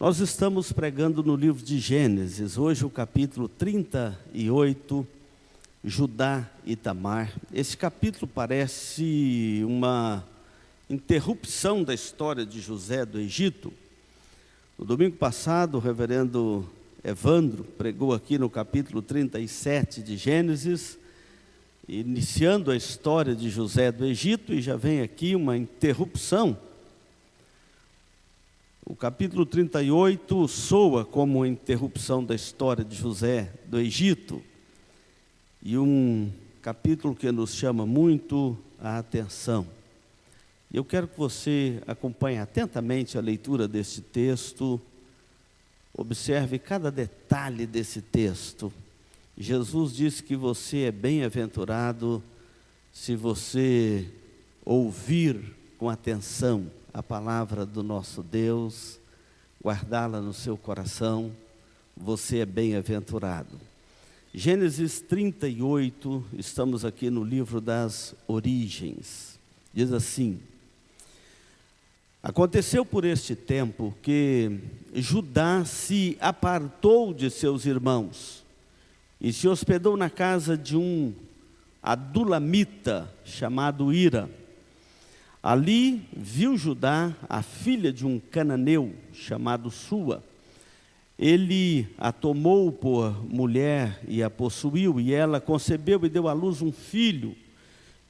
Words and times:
Nós 0.00 0.20
estamos 0.20 0.70
pregando 0.70 1.24
no 1.24 1.34
livro 1.34 1.60
de 1.60 1.80
Gênesis, 1.80 2.56
hoje 2.56 2.84
o 2.84 2.90
capítulo 2.90 3.48
38, 3.48 5.04
Judá 5.82 6.48
e 6.64 6.76
Tamar. 6.76 7.32
Esse 7.52 7.76
capítulo 7.76 8.30
parece 8.32 9.60
uma 9.66 10.24
interrupção 10.88 11.82
da 11.82 11.92
história 11.92 12.46
de 12.46 12.60
José 12.60 13.04
do 13.04 13.18
Egito. 13.18 13.72
No 14.78 14.84
domingo 14.84 15.16
passado, 15.16 15.78
o 15.78 15.80
reverendo 15.80 16.64
Evandro 17.02 17.64
pregou 17.64 18.14
aqui 18.14 18.38
no 18.38 18.48
capítulo 18.48 19.02
37 19.02 20.00
de 20.00 20.16
Gênesis, 20.16 20.96
iniciando 21.88 22.70
a 22.70 22.76
história 22.76 23.34
de 23.34 23.50
José 23.50 23.90
do 23.90 24.06
Egito, 24.06 24.54
e 24.54 24.62
já 24.62 24.76
vem 24.76 25.00
aqui 25.00 25.34
uma 25.34 25.56
interrupção 25.56 26.56
o 28.90 28.96
capítulo 28.96 29.44
38 29.44 30.48
soa 30.48 31.04
como 31.04 31.40
uma 31.40 31.46
interrupção 31.46 32.24
da 32.24 32.34
história 32.34 32.82
de 32.82 32.96
José 32.96 33.52
do 33.66 33.78
Egito 33.78 34.42
e 35.62 35.76
um 35.76 36.32
capítulo 36.62 37.14
que 37.14 37.30
nos 37.30 37.54
chama 37.54 37.84
muito 37.84 38.56
a 38.80 38.96
atenção. 38.96 39.66
Eu 40.72 40.86
quero 40.86 41.06
que 41.06 41.18
você 41.18 41.82
acompanhe 41.86 42.38
atentamente 42.38 43.18
a 43.18 43.20
leitura 43.20 43.68
deste 43.68 44.00
texto, 44.00 44.80
observe 45.92 46.58
cada 46.58 46.90
detalhe 46.90 47.66
desse 47.66 48.00
texto. 48.00 48.72
Jesus 49.36 49.92
disse 49.92 50.22
que 50.22 50.34
você 50.34 50.84
é 50.84 50.90
bem-aventurado 50.90 52.22
se 52.90 53.14
você 53.14 54.08
ouvir 54.64 55.54
com 55.76 55.90
atenção 55.90 56.77
a 56.92 57.02
palavra 57.02 57.66
do 57.66 57.82
nosso 57.82 58.22
Deus, 58.22 58.98
guardá-la 59.62 60.20
no 60.20 60.32
seu 60.32 60.56
coração, 60.56 61.32
você 61.96 62.38
é 62.38 62.46
bem-aventurado. 62.46 63.60
Gênesis 64.32 65.00
38, 65.00 66.24
estamos 66.34 66.84
aqui 66.84 67.10
no 67.10 67.24
livro 67.24 67.60
das 67.60 68.14
origens. 68.26 69.38
Diz 69.72 69.92
assim: 69.92 70.40
Aconteceu 72.22 72.84
por 72.84 73.04
este 73.04 73.34
tempo 73.34 73.94
que 74.02 74.58
Judá 74.94 75.64
se 75.64 76.16
apartou 76.20 77.12
de 77.12 77.30
seus 77.30 77.64
irmãos 77.64 78.44
e 79.20 79.32
se 79.32 79.48
hospedou 79.48 79.96
na 79.96 80.10
casa 80.10 80.56
de 80.56 80.76
um 80.76 81.14
adulamita 81.82 83.12
chamado 83.24 83.92
Ira 83.92 84.28
Ali 85.42 86.02
viu 86.12 86.56
Judá 86.56 87.14
a 87.28 87.42
filha 87.42 87.92
de 87.92 88.04
um 88.04 88.18
cananeu 88.18 88.92
chamado 89.12 89.70
Sua. 89.70 90.22
Ele 91.18 91.86
a 91.98 92.12
tomou 92.12 92.70
por 92.70 93.24
mulher 93.24 94.00
e 94.06 94.22
a 94.22 94.30
possuiu, 94.30 95.00
e 95.00 95.12
ela 95.12 95.40
concebeu 95.40 96.04
e 96.04 96.08
deu 96.08 96.28
à 96.28 96.32
luz 96.32 96.62
um 96.62 96.70
filho, 96.70 97.34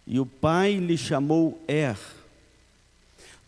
e 0.06 0.20
o 0.20 0.26
pai 0.26 0.76
lhe 0.76 0.96
chamou 0.96 1.62
Er. 1.66 1.98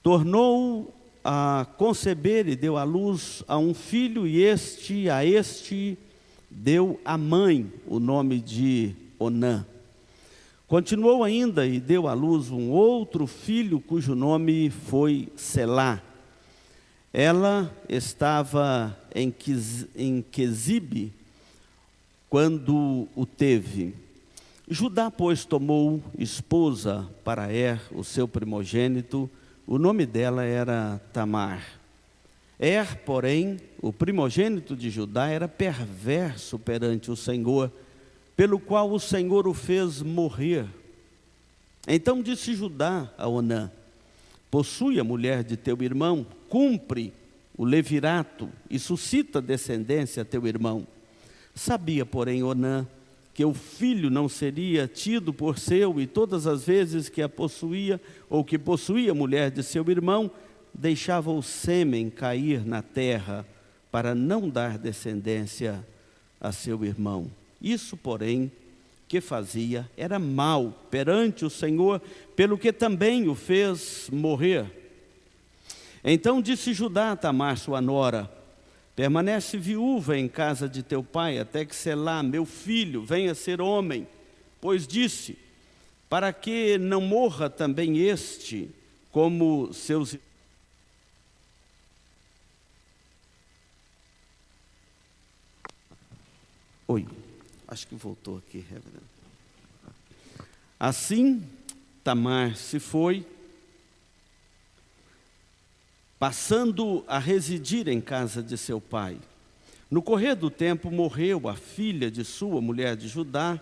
Tornou 0.03 0.95
a 1.23 1.67
conceber 1.77 2.49
e 2.49 2.57
deu 2.57 2.79
à 2.79 2.85
luz 2.85 3.43
a 3.47 3.59
um 3.59 3.75
filho, 3.75 4.27
e 4.27 4.43
este 4.43 5.11
a 5.11 5.25
este 5.25 5.99
deu 6.51 6.99
a 7.05 7.19
mãe 7.19 7.71
o 7.87 8.01
nome 8.01 8.41
de 8.41 8.95
Onã. 9.19 9.67
Continuou 10.71 11.25
ainda 11.25 11.67
e 11.67 11.81
deu 11.81 12.07
à 12.07 12.13
luz 12.13 12.49
um 12.49 12.71
outro 12.71 13.27
filho 13.27 13.81
cujo 13.81 14.15
nome 14.15 14.71
foi 14.71 15.27
Selá. 15.35 16.01
Ela 17.13 17.75
estava 17.89 18.97
em, 19.13 19.35
em 19.97 20.23
Quesibe 20.23 21.13
quando 22.29 23.09
o 23.17 23.27
teve. 23.27 23.97
Judá, 24.69 25.11
pois, 25.11 25.45
tomou 25.45 26.01
esposa 26.17 27.05
para 27.25 27.53
Er, 27.53 27.81
o 27.91 28.05
seu 28.05 28.29
primogênito, 28.29 29.29
o 29.67 29.77
nome 29.77 30.07
dela 30.07 30.45
era 30.45 31.01
Tamar. 31.13 31.81
Er, 32.61 32.99
porém, 32.99 33.57
o 33.83 33.93
primogênito 33.93 34.77
de 34.77 34.89
Judá, 34.89 35.27
era 35.27 35.49
perverso 35.49 36.61
perante 36.61 37.11
o 37.11 37.17
Senhor 37.17 37.73
pelo 38.41 38.59
qual 38.59 38.91
o 38.91 38.99
Senhor 38.99 39.47
o 39.47 39.53
fez 39.53 40.01
morrer. 40.01 40.65
Então 41.87 42.23
disse 42.23 42.55
Judá 42.55 43.13
a 43.19 43.29
Onã: 43.29 43.71
Possui 44.51 44.99
a 44.99 45.05
mulher 45.05 45.45
de 45.45 45.59
teu 45.59 45.83
irmão, 45.83 46.27
cumpre 46.49 47.13
o 47.55 47.67
levirato 47.67 48.49
e 48.71 48.79
suscita 48.79 49.43
descendência 49.43 50.23
a 50.23 50.25
teu 50.25 50.47
irmão. 50.47 50.87
Sabia, 51.55 52.07
porém, 52.07 52.43
Onã 52.43 52.87
que 53.35 53.45
o 53.45 53.53
filho 53.53 54.09
não 54.09 54.27
seria 54.27 54.89
tido 54.89 55.35
por 55.35 55.59
seu, 55.59 56.01
e 56.01 56.07
todas 56.07 56.47
as 56.47 56.65
vezes 56.65 57.11
que 57.11 57.21
a 57.21 57.29
possuía, 57.29 58.01
ou 58.31 58.43
que 58.43 58.59
possuía 58.59 59.11
a 59.11 59.15
mulher 59.15 59.51
de 59.51 59.63
seu 59.63 59.87
irmão, 59.91 60.31
deixava 60.73 61.31
o 61.31 61.43
sêmen 61.43 62.09
cair 62.09 62.65
na 62.65 62.81
terra, 62.81 63.47
para 63.93 64.15
não 64.15 64.49
dar 64.49 64.79
descendência 64.79 65.87
a 66.41 66.51
seu 66.53 66.83
irmão. 66.87 67.31
Isso, 67.61 67.97
porém, 67.97 68.51
que 69.09 69.21
fazia 69.21 69.91
era 69.97 70.19
mal 70.19 70.73
perante 70.91 71.45
o 71.45 71.51
Senhor, 71.51 72.01
pelo 72.37 72.57
que 72.57 72.73
também 72.73 73.29
o 73.29 73.35
fez 73.35 74.09
morrer. 74.13 74.71
Então 76.05 76.41
disse 76.41 76.73
Judá 76.73 77.13
a 77.13 77.17
Tamar, 77.17 77.59
sua 77.59 77.81
nora: 77.81 78.31
Permanece 78.95 79.59
viúva 79.59 80.17
em 80.17 80.29
casa 80.29 80.69
de 80.69 80.83
teu 80.83 81.03
pai, 81.03 81.39
até 81.39 81.65
que 81.65 81.75
Selá, 81.75 82.23
meu 82.23 82.47
filho, 82.47 83.05
venha 83.05 83.35
ser 83.35 83.61
homem. 83.61 84.07
Pois 84.61 84.87
disse: 84.87 85.37
Para 86.09 86.33
que 86.33 86.79
não 86.79 87.01
morra 87.01 87.51
também 87.51 87.99
este, 87.99 88.71
como 89.11 89.73
seus 89.73 90.17
Oi. 96.87 97.07
Acho 97.71 97.87
que 97.87 97.95
voltou 97.95 98.39
aqui, 98.39 98.59
reverendo. 98.59 99.09
Assim, 100.79 101.41
Tamar 102.03 102.57
se 102.57 102.81
foi, 102.81 103.25
passando 106.19 107.05
a 107.07 107.17
residir 107.19 107.87
em 107.87 108.01
casa 108.01 108.43
de 108.43 108.59
seu 108.59 108.81
pai. 108.81 109.21
No 109.89 110.03
correr 110.03 110.35
do 110.35 110.51
tempo, 110.51 110.91
morreu 110.91 111.49
a 111.49 111.55
filha 111.55 112.11
de 112.11 112.25
sua 112.25 112.61
mulher 112.61 112.97
de 112.97 113.07
Judá, 113.07 113.61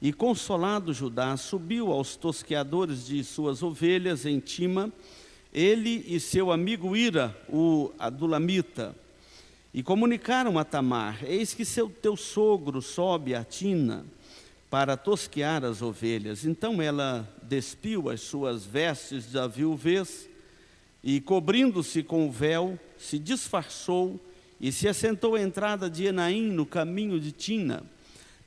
e 0.00 0.10
consolado 0.10 0.94
Judá 0.94 1.36
subiu 1.36 1.92
aos 1.92 2.16
tosqueadores 2.16 3.04
de 3.04 3.22
suas 3.22 3.62
ovelhas 3.62 4.24
em 4.24 4.40
Tima, 4.40 4.90
ele 5.52 6.02
e 6.08 6.18
seu 6.18 6.50
amigo 6.50 6.96
Ira, 6.96 7.36
o 7.46 7.92
Adulamita, 7.98 8.96
e 9.72 9.82
comunicaram 9.82 10.58
a 10.58 10.64
Tamar: 10.64 11.24
Eis 11.24 11.54
que 11.54 11.64
seu 11.64 11.88
teu 11.88 12.16
sogro 12.16 12.82
sobe 12.82 13.34
a 13.34 13.44
tina 13.44 14.04
para 14.68 14.96
tosquear 14.96 15.64
as 15.64 15.82
ovelhas. 15.82 16.44
Então 16.44 16.80
ela 16.80 17.28
despiu 17.42 18.08
as 18.08 18.20
suas 18.20 18.64
vestes 18.64 19.32
da 19.32 19.46
viuvez 19.46 20.28
e, 21.02 21.20
cobrindo-se 21.20 22.02
com 22.02 22.28
o 22.28 22.30
véu, 22.30 22.78
se 22.96 23.18
disfarçou 23.18 24.20
e 24.60 24.70
se 24.70 24.86
assentou 24.86 25.34
à 25.34 25.40
entrada 25.40 25.88
de 25.88 26.04
Enaim 26.04 26.50
no 26.52 26.66
caminho 26.66 27.18
de 27.18 27.32
Tina, 27.32 27.82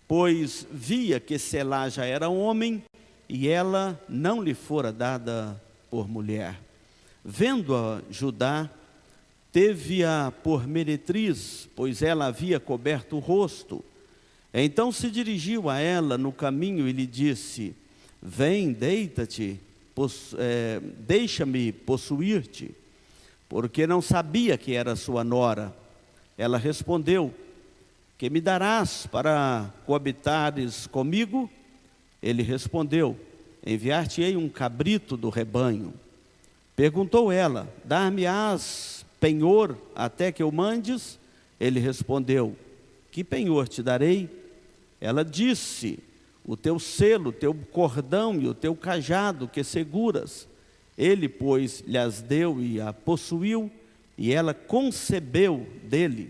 pois 0.08 0.66
via 0.72 1.20
que 1.20 1.40
Selá 1.40 1.90
já 1.90 2.06
era 2.06 2.30
homem 2.30 2.84
e 3.28 3.48
ela 3.48 4.00
não 4.08 4.42
lhe 4.42 4.54
fora 4.54 4.94
dada 4.94 5.62
por 5.90 6.08
mulher. 6.08 6.60
Vendo-a 7.26 8.02
Judá, 8.12 8.70
teve-a 9.54 10.34
por 10.44 10.68
meretriz, 10.68 11.70
pois 11.76 12.02
ela 12.02 12.26
havia 12.26 12.60
coberto 12.60 13.18
o 13.18 13.20
rosto. 13.20 13.86
Então 14.52 14.92
se 14.92 15.12
dirigiu 15.12 15.70
a 15.70 15.80
ela 15.80 16.18
no 16.18 16.32
caminho 16.32 16.88
e 16.88 16.92
lhe 16.92 17.06
disse: 17.06 17.76
Vem, 18.20 18.74
deita-te, 18.74 19.60
é, 20.40 20.82
deixa-me 21.08 21.72
possuir-te, 21.72 22.72
porque 23.48 23.86
não 23.86 24.02
sabia 24.02 24.58
que 24.58 24.74
era 24.74 24.96
sua 24.96 25.24
nora. 25.24 25.74
Ela 26.36 26.58
respondeu: 26.58 27.32
Que 28.18 28.32
me 28.32 28.42
darás 28.42 29.06
para 29.06 29.72
coabitares 29.86 30.88
comigo? 30.88 31.48
Ele 32.24 32.42
respondeu: 32.42 33.16
Enviar-te-ei 33.64 34.36
um 34.36 34.50
cabrito 34.50 35.16
do 35.16 35.30
rebanho. 35.30 35.94
Perguntou 36.76 37.32
ela: 37.32 37.72
Dar-me-ás 37.86 39.03
penhor 39.24 39.78
até 39.96 40.34
que 40.34 40.44
eu 40.44 40.52
mandes? 40.52 41.18
Ele 41.58 41.80
respondeu: 41.80 42.58
Que 43.10 43.24
penhor 43.24 43.70
te 43.70 43.82
darei? 43.82 44.30
Ela 45.00 45.24
disse: 45.24 45.98
O 46.44 46.58
teu 46.58 46.78
selo, 46.78 47.30
o 47.30 47.32
teu 47.32 47.54
cordão 47.54 48.42
e 48.42 48.50
o 48.50 48.54
teu 48.54 48.76
cajado 48.76 49.48
que 49.48 49.64
seguras. 49.64 50.46
Ele, 50.98 51.30
pois, 51.30 51.82
lhes 51.88 52.22
deu 52.22 52.62
e 52.62 52.82
a 52.82 52.92
possuiu, 52.92 53.72
e 54.18 54.34
ela 54.34 54.54
concebeu 54.54 55.66
dele. 55.84 56.30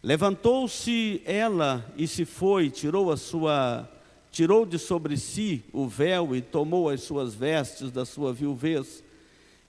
Levantou-se 0.00 1.20
ela 1.24 1.92
e 1.96 2.06
se 2.06 2.24
foi, 2.24 2.70
tirou 2.70 3.10
a 3.10 3.16
sua 3.16 3.90
tirou 4.30 4.66
de 4.66 4.80
sobre 4.80 5.16
si 5.16 5.62
o 5.72 5.86
véu 5.86 6.34
e 6.34 6.40
tomou 6.40 6.88
as 6.88 7.02
suas 7.02 7.34
vestes 7.34 7.92
da 7.92 8.04
sua 8.04 8.32
viuvez. 8.32 9.03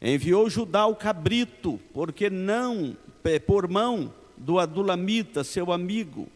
Enviou 0.07 0.47
Judá 0.51 0.85
o 0.85 0.95
cabrito, 0.95 1.79
porque 1.91 2.29
não 2.29 2.95
por 3.47 3.67
mão 3.67 4.13
do 4.37 4.59
adulamita, 4.59 5.43
seu 5.43 5.71
amigo, 5.71 6.27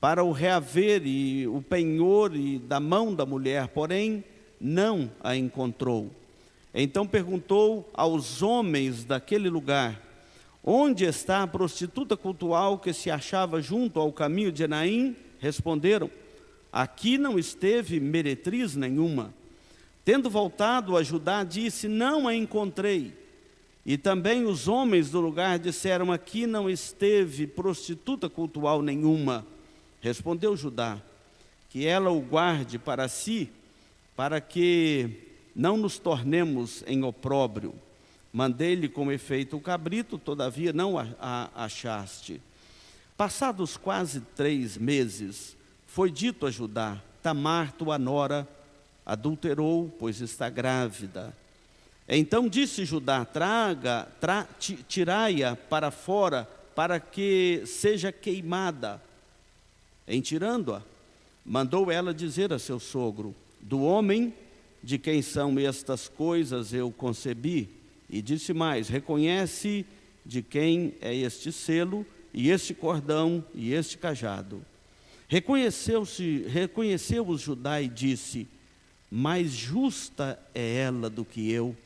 para 0.00 0.24
o 0.24 0.32
reaver 0.32 1.06
e 1.06 1.46
o 1.46 1.62
penhor 1.62 2.34
e 2.34 2.58
da 2.58 2.80
mão 2.80 3.14
da 3.14 3.24
mulher, 3.24 3.68
porém 3.68 4.24
não 4.60 5.08
a 5.22 5.36
encontrou. 5.36 6.10
Então 6.74 7.06
perguntou 7.06 7.88
aos 7.94 8.42
homens 8.42 9.04
daquele 9.04 9.48
lugar: 9.48 10.02
Onde 10.64 11.04
está 11.04 11.44
a 11.44 11.46
prostituta 11.46 12.16
cultual 12.16 12.76
que 12.76 12.92
se 12.92 13.08
achava 13.08 13.62
junto 13.62 14.00
ao 14.00 14.12
caminho 14.12 14.50
de 14.50 14.64
Enaim? 14.64 15.14
Responderam: 15.38 16.10
Aqui 16.72 17.16
não 17.16 17.38
esteve 17.38 18.00
meretriz 18.00 18.74
nenhuma. 18.74 19.32
Tendo 20.04 20.28
voltado 20.28 20.96
a 20.96 21.02
Judá, 21.02 21.44
disse: 21.44 21.86
Não 21.88 22.26
a 22.26 22.34
encontrei. 22.34 23.16
E 23.84 23.96
também 23.96 24.44
os 24.44 24.68
homens 24.68 25.10
do 25.10 25.20
lugar 25.20 25.58
disseram: 25.58 26.12
Aqui 26.12 26.46
não 26.46 26.68
esteve 26.68 27.46
prostituta 27.46 28.28
cultual 28.28 28.82
nenhuma. 28.82 29.46
Respondeu 30.00 30.56
Judá: 30.56 31.00
Que 31.68 31.86
ela 31.86 32.10
o 32.10 32.20
guarde 32.20 32.78
para 32.78 33.08
si, 33.08 33.50
para 34.16 34.40
que 34.40 35.28
não 35.54 35.76
nos 35.76 35.98
tornemos 35.98 36.82
em 36.86 37.04
opróbrio. 37.04 37.74
Mandei-lhe 38.32 38.88
com 38.88 39.12
efeito 39.12 39.56
o 39.56 39.60
cabrito, 39.60 40.16
todavia 40.16 40.72
não 40.72 40.98
a, 40.98 41.50
achaste. 41.54 42.40
Passados 43.16 43.76
quase 43.76 44.20
três 44.34 44.78
meses, 44.78 45.56
foi 45.86 46.10
dito 46.10 46.46
a 46.46 46.50
Judá: 46.50 47.00
Tamar, 47.22 47.72
tua 47.72 47.98
nora, 47.98 48.48
adulterou, 49.04 49.94
pois 49.98 50.20
está 50.20 50.48
grávida. 50.48 51.34
Então 52.08 52.48
disse 52.48 52.84
Judá: 52.84 53.24
Traga, 53.24 54.08
tra, 54.20 54.46
tirai-a 54.88 55.56
para 55.56 55.90
fora, 55.90 56.48
para 56.74 56.98
que 57.00 57.62
seja 57.66 58.10
queimada. 58.12 59.00
Em 60.06 60.20
tirando-a, 60.20 60.82
mandou 61.44 61.90
ela 61.90 62.12
dizer 62.12 62.52
a 62.52 62.58
seu 62.58 62.80
sogro: 62.80 63.34
Do 63.60 63.82
homem 63.82 64.34
de 64.82 64.98
quem 64.98 65.22
são 65.22 65.58
estas 65.58 66.08
coisas 66.08 66.72
eu 66.72 66.90
concebi. 66.90 67.68
E 68.10 68.20
disse 68.20 68.52
mais: 68.52 68.88
Reconhece 68.88 69.86
de 70.24 70.42
quem 70.42 70.94
é 71.00 71.14
este 71.14 71.50
selo, 71.52 72.04
e 72.34 72.50
este 72.50 72.74
cordão, 72.74 73.44
e 73.54 73.72
este 73.72 73.96
cajado. 73.96 74.64
Reconheceu-se, 75.28 76.44
reconheceu-os 76.48 77.40
Judá 77.40 77.80
e 77.80 77.88
disse: 77.88 78.46
Mais 79.14 79.50
justa 79.50 80.38
é 80.54 80.76
ela 80.76 81.10
do 81.10 81.22
que 81.22 81.52
eu, 81.52 81.76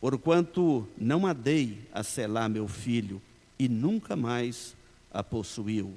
porquanto 0.00 0.88
não 0.96 1.26
a 1.26 1.34
dei 1.34 1.76
a 1.92 2.02
selar 2.02 2.48
meu 2.48 2.66
filho, 2.66 3.20
e 3.58 3.68
nunca 3.68 4.16
mais 4.16 4.74
a 5.12 5.22
possuiu. 5.22 5.92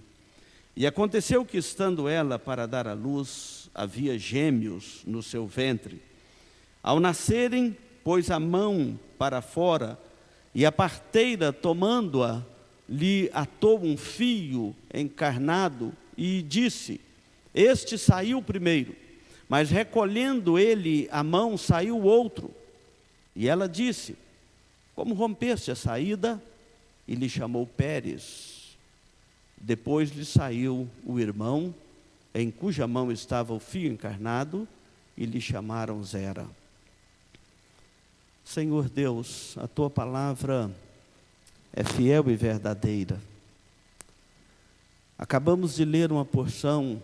E 0.75 0.85
aconteceu 0.85 1.45
que, 1.45 1.57
estando 1.57 2.09
ela 2.09 2.37
para 2.37 2.67
dar 2.67 2.85
à 2.85 2.91
luz, 2.91 3.69
havia 3.73 4.19
gêmeos 4.19 5.03
no 5.07 5.23
seu 5.23 5.47
ventre. 5.47 6.01
Ao 6.83 6.99
nascerem, 6.99 7.77
pôs 8.03 8.29
a 8.29 8.37
mão 8.37 8.99
para 9.17 9.41
fora, 9.41 9.97
e 10.53 10.65
a 10.65 10.71
parteira, 10.71 11.53
tomando-a, 11.53 12.43
lhe 12.89 13.31
atou 13.33 13.81
um 13.81 13.95
fio 13.95 14.75
encarnado 14.93 15.93
e 16.17 16.41
disse: 16.41 16.99
Este 17.55 17.97
saiu 17.97 18.41
primeiro, 18.41 19.06
mas 19.49 19.69
recolhendo 19.69 20.59
ele 20.59 21.07
a 21.11 21.23
mão, 21.23 21.57
saiu 21.57 22.01
outro. 22.01 22.51
E 23.35 23.47
ela 23.47 23.67
disse: 23.67 24.15
Como 24.95 25.13
rompeste 25.13 25.71
a 25.71 25.75
saída? 25.75 26.41
E 27.07 27.15
lhe 27.15 27.29
chamou 27.29 27.65
Pérez. 27.65 28.77
Depois 29.59 30.11
lhe 30.11 30.25
saiu 30.25 30.87
o 31.05 31.19
irmão, 31.19 31.73
em 32.33 32.51
cuja 32.51 32.85
mão 32.85 33.11
estava 33.11 33.53
o 33.53 33.59
fio 33.59 33.91
encarnado, 33.91 34.67
e 35.17 35.25
lhe 35.25 35.41
chamaram 35.41 36.03
Zera. 36.03 36.45
Senhor 38.45 38.87
Deus, 38.87 39.57
a 39.57 39.67
tua 39.67 39.89
palavra 39.89 40.71
é 41.73 41.83
fiel 41.83 42.29
e 42.29 42.35
verdadeira. 42.35 43.19
Acabamos 45.17 45.75
de 45.75 45.83
ler 45.83 46.11
uma 46.11 46.23
porção 46.23 47.01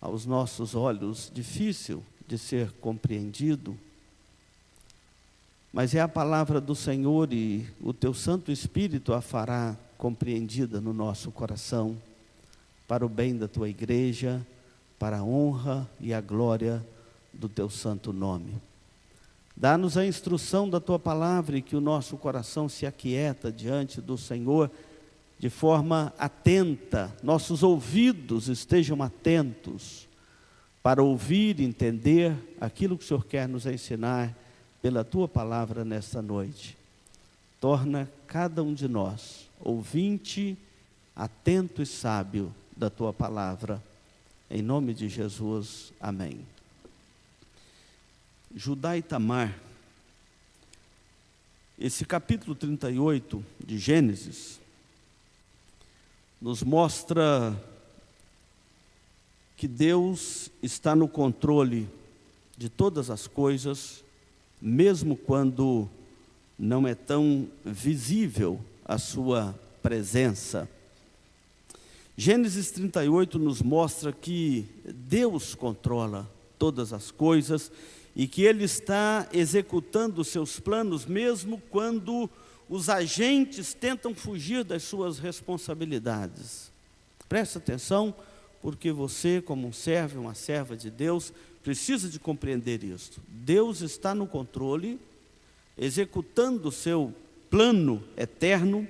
aos 0.00 0.26
nossos 0.26 0.74
olhos 0.74 1.30
difícil 1.32 2.02
de 2.26 2.38
ser 2.38 2.70
compreendido, 2.80 3.76
mas 5.72 5.94
é 5.94 6.00
a 6.00 6.08
palavra 6.08 6.60
do 6.60 6.74
Senhor 6.74 7.32
e 7.32 7.66
o 7.80 7.92
teu 7.92 8.14
Santo 8.14 8.50
Espírito 8.50 9.12
a 9.12 9.20
fará 9.20 9.76
compreendida 9.98 10.80
no 10.80 10.92
nosso 10.92 11.30
coração, 11.30 11.96
para 12.88 13.04
o 13.04 13.08
bem 13.08 13.36
da 13.36 13.48
tua 13.48 13.68
igreja, 13.68 14.46
para 14.98 15.18
a 15.18 15.24
honra 15.24 15.88
e 16.00 16.14
a 16.14 16.20
glória 16.20 16.86
do 17.32 17.48
teu 17.48 17.68
santo 17.68 18.12
nome. 18.12 18.54
Dá-nos 19.56 19.96
a 19.96 20.06
instrução 20.06 20.68
da 20.68 20.78
tua 20.78 20.98
palavra 20.98 21.56
e 21.56 21.62
que 21.62 21.74
o 21.74 21.80
nosso 21.80 22.16
coração 22.16 22.68
se 22.68 22.86
aquieta 22.86 23.50
diante 23.50 24.00
do 24.00 24.16
Senhor 24.18 24.70
de 25.38 25.50
forma 25.50 26.12
atenta, 26.18 27.14
nossos 27.22 27.62
ouvidos 27.62 28.48
estejam 28.48 29.02
atentos 29.02 30.08
para 30.82 31.02
ouvir 31.02 31.60
e 31.60 31.64
entender 31.64 32.34
aquilo 32.60 32.96
que 32.96 33.04
o 33.04 33.06
Senhor 33.06 33.26
quer 33.26 33.48
nos 33.48 33.66
ensinar 33.66 34.34
pela 34.80 35.04
tua 35.04 35.28
palavra 35.28 35.84
nesta 35.84 36.22
noite. 36.22 36.76
Torna 37.60 38.10
cada 38.26 38.62
um 38.62 38.72
de 38.72 38.88
nós 38.88 39.46
ouvinte, 39.60 40.56
atento 41.14 41.82
e 41.82 41.86
sábio 41.86 42.54
da 42.76 42.88
tua 42.88 43.12
palavra. 43.12 43.82
Em 44.50 44.62
nome 44.62 44.94
de 44.94 45.08
Jesus, 45.08 45.92
amém. 46.00 46.40
Judá 48.54 48.96
e 48.96 49.02
Tamar. 49.02 49.58
Esse 51.78 52.04
capítulo 52.04 52.54
38 52.54 53.44
de 53.64 53.78
Gênesis 53.78 54.60
nos 56.40 56.62
mostra 56.62 57.56
que 59.56 59.66
Deus 59.66 60.50
está 60.62 60.94
no 60.94 61.08
controle 61.08 61.88
de 62.56 62.68
todas 62.68 63.10
as 63.10 63.26
coisas, 63.26 64.04
mesmo 64.60 65.16
quando 65.16 65.88
não 66.58 66.86
é 66.86 66.94
tão 66.94 67.48
visível 67.64 68.60
a 68.84 68.98
sua 68.98 69.58
presença. 69.82 70.68
Gênesis 72.16 72.70
38 72.70 73.38
nos 73.38 73.60
mostra 73.60 74.12
que 74.12 74.66
Deus 74.84 75.54
controla 75.54 76.30
todas 76.58 76.92
as 76.92 77.10
coisas 77.10 77.70
e 78.14 78.26
que 78.26 78.42
Ele 78.42 78.64
está 78.64 79.28
executando 79.32 80.22
os 80.22 80.28
seus 80.28 80.58
planos, 80.58 81.04
mesmo 81.04 81.60
quando 81.70 82.30
os 82.68 82.88
agentes 82.88 83.74
tentam 83.74 84.14
fugir 84.14 84.64
das 84.64 84.82
suas 84.82 85.18
responsabilidades. 85.18 86.72
Preste 87.28 87.58
atenção, 87.58 88.14
porque 88.60 88.90
você, 88.90 89.40
como 89.40 89.68
um 89.68 89.72
servo, 89.72 90.20
uma 90.20 90.34
serva 90.34 90.76
de 90.76 90.90
Deus, 90.90 91.32
precisa 91.62 92.08
de 92.08 92.18
compreender 92.18 92.82
isso. 92.82 93.20
Deus 93.28 93.80
está 93.80 94.14
no 94.14 94.26
controle, 94.26 95.00
executando 95.78 96.68
o 96.68 96.72
seu 96.72 97.14
plano 97.50 98.02
eterno, 98.16 98.86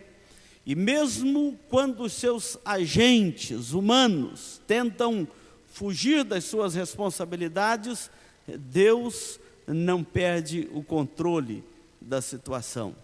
e 0.64 0.75
mesmo 0.75 1.59
quando 1.68 2.02
os 2.02 2.12
seus 2.12 2.59
agentes 2.64 3.73
humanos 3.73 4.61
tentam 4.66 5.28
fugir 5.68 6.25
das 6.25 6.45
suas 6.45 6.75
responsabilidades, 6.75 8.11
Deus 8.47 9.38
não 9.66 10.02
perde 10.02 10.68
o 10.73 10.83
controle 10.83 11.62
da 12.00 12.21
situação. 12.23 12.95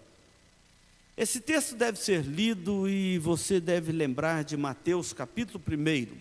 Esse 1.15 1.39
texto 1.39 1.75
deve 1.75 1.99
ser 1.99 2.23
lido 2.23 2.89
e 2.89 3.19
você 3.19 3.59
deve 3.59 3.91
lembrar 3.91 4.43
de 4.43 4.57
Mateus 4.57 5.13
capítulo 5.13 5.63
1. 5.63 6.17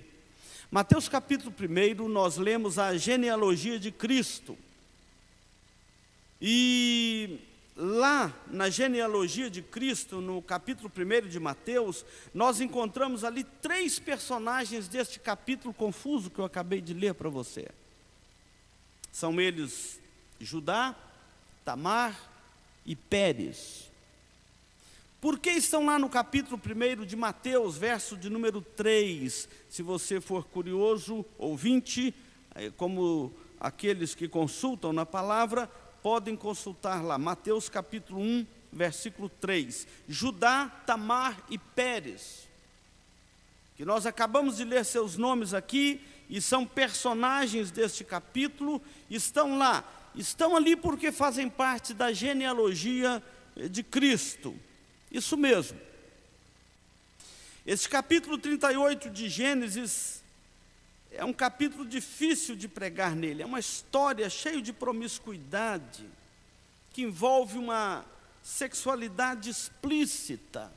Mateus 0.71 1.09
capítulo 1.09 1.51
1, 1.51 2.09
nós 2.09 2.37
lemos 2.37 2.79
a 2.79 2.95
genealogia 2.99 3.79
de 3.79 3.91
Cristo. 3.91 4.57
E 6.39 7.41
lá 7.75 8.39
na 8.49 8.69
genealogia 8.69 9.49
de 9.49 9.63
Cristo, 9.63 10.21
no 10.21 10.43
capítulo 10.43 10.93
1 10.95 11.27
de 11.27 11.41
Mateus, 11.41 12.05
nós 12.35 12.61
encontramos 12.61 13.25
ali 13.25 13.45
três 13.45 13.99
personagens 13.99 14.89
deste 14.89 15.19
capítulo 15.19 15.73
confuso 15.73 16.29
que 16.29 16.39
eu 16.39 16.45
acabei 16.45 16.83
de 16.83 16.93
ler 16.93 17.15
para 17.15 17.31
você. 17.31 17.67
São 19.11 19.41
eles 19.41 19.99
Judá, 20.39 20.95
Tamar 21.65 22.31
e 22.85 22.95
Pérez. 22.95 23.92
Por 25.23 25.39
que 25.39 25.51
estão 25.51 25.87
lá 25.87 26.01
no 26.01 26.09
capítulo 26.09 26.61
1 26.61 27.07
de 27.07 27.15
Mateus, 27.15 27.77
verso 27.77 28.17
de 28.17 28.29
número 28.29 28.61
3? 28.61 29.49
Se 29.69 29.81
você 29.81 30.21
for 30.21 30.45
curioso, 30.47 31.25
ouvinte, 31.39 32.13
eh, 32.57 32.73
como 32.77 33.33
aqueles 33.61 34.17
que 34.17 34.27
consultam 34.27 34.93
na 34.93 35.07
palavra, 35.07 35.71
podem 36.03 36.35
consultar 36.35 37.05
lá. 37.05 37.19
Mateus 37.19 37.69
capítulo 37.69 38.21
1, 38.21 38.45
versículo 38.73 39.29
3. 39.29 39.87
Judá, 40.09 40.67
Tamar 40.85 41.41
e 41.49 41.57
Pérez. 41.57 42.49
Que 43.77 43.85
nós 43.85 44.07
acabamos 44.07 44.57
de 44.57 44.65
ler 44.65 44.85
seus 44.85 45.17
nomes 45.17 45.55
aqui 45.55 46.01
e 46.29 46.41
são 46.41 46.67
personagens 46.67 47.71
deste 47.71 48.03
capítulo, 48.03 48.83
estão 49.09 49.57
lá. 49.57 49.85
Estão 50.17 50.57
ali 50.57 50.75
porque 50.75 51.13
fazem 51.13 51.49
parte 51.49 51.95
da 51.95 52.13
genealogia 52.13 53.23
de 53.71 53.85
Cristo. 53.85 54.53
Isso 55.13 55.37
mesmo. 55.37 55.79
Esse 57.67 57.87
capítulo 57.87 58.39
38 58.39 59.11
de 59.11 59.29
Gênesis 59.29 60.23
é 61.11 61.23
um 61.23 61.35
capítulo 61.35 61.85
difícil 61.85 62.57
de 62.57 62.67
pregar 62.67 63.15
nele, 63.15 63.43
é 63.43 63.47
uma 63.47 63.61
história 63.61 64.31
cheia 64.31 64.63
de 64.63 64.73
promiscuidade, 64.73 66.09
que 66.95 67.03
envolve 67.03 67.59
uma 67.59 68.07
sexualidade 68.43 69.51
explícita, 69.51 70.73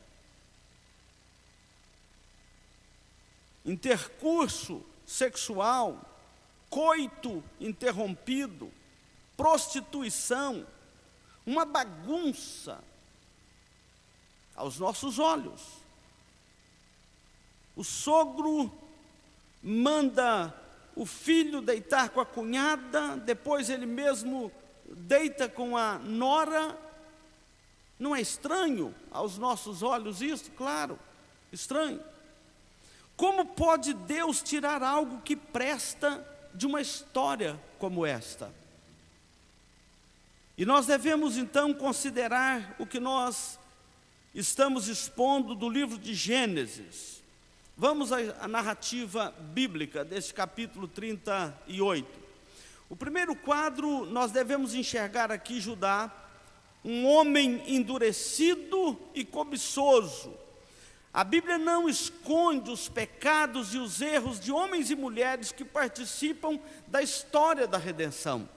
intercurso 3.66 4.86
sexual, 5.08 6.04
coito 6.70 7.42
interrompido, 7.60 8.70
prostituição, 9.38 10.68
uma 11.46 11.64
bagunça 11.64 12.84
aos 14.56 14.80
nossos 14.80 15.20
olhos. 15.20 15.62
O 17.76 17.84
sogro 17.84 18.72
manda 19.62 20.54
o 20.96 21.06
filho 21.06 21.62
deitar 21.62 22.10
com 22.10 22.22
a 22.22 22.26
cunhada, 22.26 23.18
depois 23.18 23.70
ele 23.70 23.86
mesmo 23.86 24.52
deita 24.86 25.50
com 25.50 25.76
a 25.76 26.00
nora. 26.00 26.78
Não 28.00 28.16
é 28.16 28.22
estranho 28.22 28.96
aos 29.12 29.38
nossos 29.38 29.84
olhos 29.84 30.22
isso? 30.22 30.52
Claro, 30.52 30.98
estranho. 31.52 32.02
Como 33.18 33.46
pode 33.46 33.94
Deus 33.94 34.42
tirar 34.42 34.84
algo 34.84 35.22
que 35.22 35.36
presta 35.36 36.26
de 36.54 36.66
uma 36.66 36.82
história 36.82 37.60
como 37.78 38.06
esta? 38.06 38.54
E 40.58 40.66
nós 40.66 40.86
devemos 40.86 41.38
então 41.38 41.74
considerar 41.74 42.76
o 42.80 42.86
que 42.86 43.00
nós 43.00 43.60
estamos 44.36 44.90
expondo 44.90 45.56
do 45.56 45.70
livro 45.70 45.98
de 45.98 46.14
Gênesis. 46.14 47.24
Vamos 47.78 48.12
à, 48.12 48.48
narrativa 48.50 49.34
bíblica 49.40 50.04
desse 50.04 50.34
capítulo 50.34 50.90
38. 50.90 52.06
O 52.90 52.98
primeiro 52.98 53.34
quadro, 53.34 54.06
nós 54.06 54.32
devemos 54.32 54.76
enxergar 54.76 55.32
aqui 55.32 55.62
Judá, 55.62 56.12
um 56.84 57.08
homem 57.08 57.64
endurecido 57.66 59.00
e 59.16 59.24
cobiçoso. 59.24 60.34
A 61.14 61.24
Bíblia 61.24 61.58
não 61.58 61.88
esconde 61.88 62.70
os 62.70 62.90
pecados 62.90 63.74
e 63.74 63.78
os 63.78 64.02
erros 64.02 64.38
de 64.38 64.52
homens 64.52 64.92
e 64.92 64.96
mulheres 64.96 65.54
que 65.54 65.64
participam 65.64 66.60
da 66.88 67.02
história 67.02 67.66
da 67.66 67.78
redenção. 67.78 68.50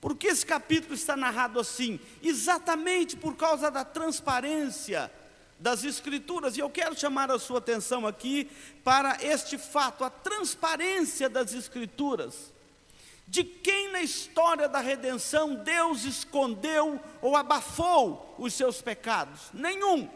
Por 0.00 0.16
que 0.16 0.28
esse 0.28 0.46
capítulo 0.46 0.94
está 0.94 1.16
narrado 1.16 1.58
assim? 1.58 1.98
Exatamente 2.22 3.16
por 3.16 3.36
causa 3.36 3.70
da 3.70 3.84
transparência 3.84 5.10
das 5.58 5.82
Escrituras, 5.82 6.56
e 6.56 6.60
eu 6.60 6.70
quero 6.70 6.96
chamar 6.96 7.30
a 7.32 7.38
sua 7.38 7.58
atenção 7.58 8.06
aqui 8.06 8.48
para 8.84 9.18
este 9.20 9.58
fato, 9.58 10.04
a 10.04 10.10
transparência 10.10 11.28
das 11.28 11.52
Escrituras. 11.52 12.52
De 13.26 13.44
quem 13.44 13.92
na 13.92 14.00
história 14.00 14.68
da 14.68 14.80
redenção 14.80 15.56
Deus 15.56 16.04
escondeu 16.04 16.98
ou 17.20 17.36
abafou 17.36 18.34
os 18.38 18.54
seus 18.54 18.80
pecados? 18.80 19.50
Nenhum. 19.52 20.08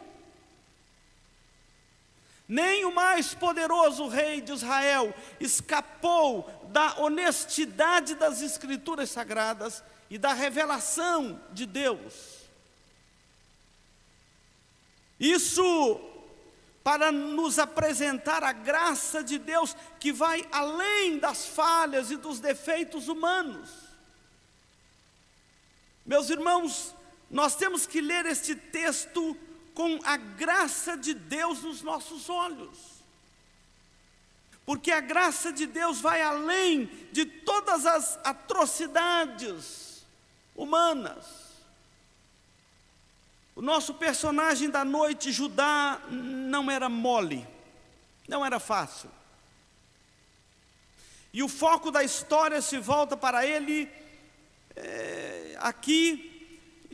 Nem 2.47 2.85
o 2.85 2.93
mais 2.93 3.33
poderoso 3.33 4.07
rei 4.07 4.41
de 4.41 4.51
Israel 4.51 5.13
escapou 5.39 6.49
da 6.71 6.99
honestidade 6.99 8.15
das 8.15 8.41
Escrituras 8.41 9.09
sagradas 9.09 9.83
e 10.09 10.17
da 10.17 10.33
revelação 10.33 11.41
de 11.51 11.65
Deus. 11.65 12.43
Isso 15.19 15.99
para 16.83 17.11
nos 17.11 17.57
apresentar 17.57 18.43
a 18.43 18.51
graça 18.51 19.23
de 19.23 19.37
Deus 19.37 19.75
que 19.99 20.11
vai 20.11 20.45
além 20.51 21.17
das 21.17 21.45
falhas 21.45 22.11
e 22.11 22.17
dos 22.17 22.41
defeitos 22.41 23.07
humanos. 23.07 23.69
Meus 26.05 26.29
irmãos, 26.29 26.93
nós 27.31 27.55
temos 27.55 27.87
que 27.87 28.01
ler 28.01 28.25
este 28.25 28.53
texto 28.53 29.37
com 29.73 29.99
a 30.03 30.17
graça 30.17 30.95
de 30.97 31.13
Deus 31.13 31.63
nos 31.63 31.81
nossos 31.81 32.29
olhos. 32.29 33.03
Porque 34.65 34.91
a 34.91 35.01
graça 35.01 35.51
de 35.51 35.65
Deus 35.65 35.99
vai 35.99 36.21
além 36.21 36.85
de 37.11 37.25
todas 37.25 37.85
as 37.85 38.17
atrocidades 38.23 40.05
humanas. 40.55 41.53
O 43.55 43.61
nosso 43.61 43.93
personagem 43.93 44.69
da 44.69 44.85
noite, 44.85 45.31
Judá, 45.31 46.01
não 46.09 46.71
era 46.71 46.89
mole, 46.89 47.45
não 48.27 48.45
era 48.45 48.59
fácil. 48.59 49.11
E 51.33 51.43
o 51.43 51.49
foco 51.49 51.91
da 51.91 52.03
história 52.03 52.61
se 52.61 52.77
volta 52.77 53.17
para 53.17 53.45
ele 53.45 53.91
é, 54.75 55.55
aqui 55.59 56.32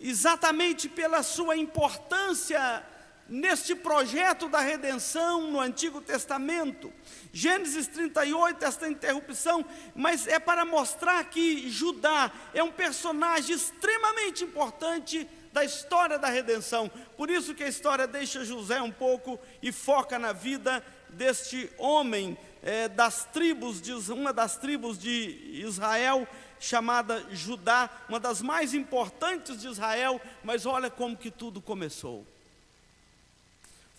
exatamente 0.01 0.87
pela 0.87 1.23
sua 1.23 1.55
importância 1.55 2.83
neste 3.29 3.75
projeto 3.75 4.49
da 4.49 4.59
redenção 4.59 5.51
no 5.51 5.59
Antigo 5.59 6.01
Testamento. 6.01 6.91
Gênesis 7.31 7.87
38, 7.87 8.65
esta 8.65 8.89
interrupção, 8.89 9.63
mas 9.95 10.27
é 10.27 10.39
para 10.39 10.65
mostrar 10.65 11.23
que 11.25 11.69
Judá 11.69 12.31
é 12.53 12.63
um 12.63 12.71
personagem 12.71 13.55
extremamente 13.55 14.43
importante 14.43 15.29
da 15.53 15.63
história 15.63 16.17
da 16.17 16.27
redenção. 16.27 16.89
Por 17.15 17.29
isso 17.29 17.53
que 17.53 17.63
a 17.63 17.67
história 17.67 18.07
deixa 18.07 18.43
José 18.43 18.81
um 18.81 18.91
pouco 18.91 19.39
e 19.61 19.71
foca 19.71 20.17
na 20.17 20.33
vida 20.33 20.83
deste 21.09 21.71
homem 21.77 22.37
é, 22.61 22.87
das 22.87 23.25
tribos, 23.25 23.81
de, 23.81 23.93
uma 24.11 24.33
das 24.33 24.57
tribos 24.57 24.97
de 24.97 25.61
Israel, 25.65 26.27
chamada 26.59 27.25
Judá, 27.31 27.89
uma 28.07 28.19
das 28.19 28.41
mais 28.41 28.73
importantes 28.73 29.61
de 29.61 29.67
Israel, 29.67 30.21
mas 30.43 30.65
olha 30.65 30.89
como 30.89 31.17
que 31.17 31.31
tudo 31.31 31.61
começou. 31.61 32.25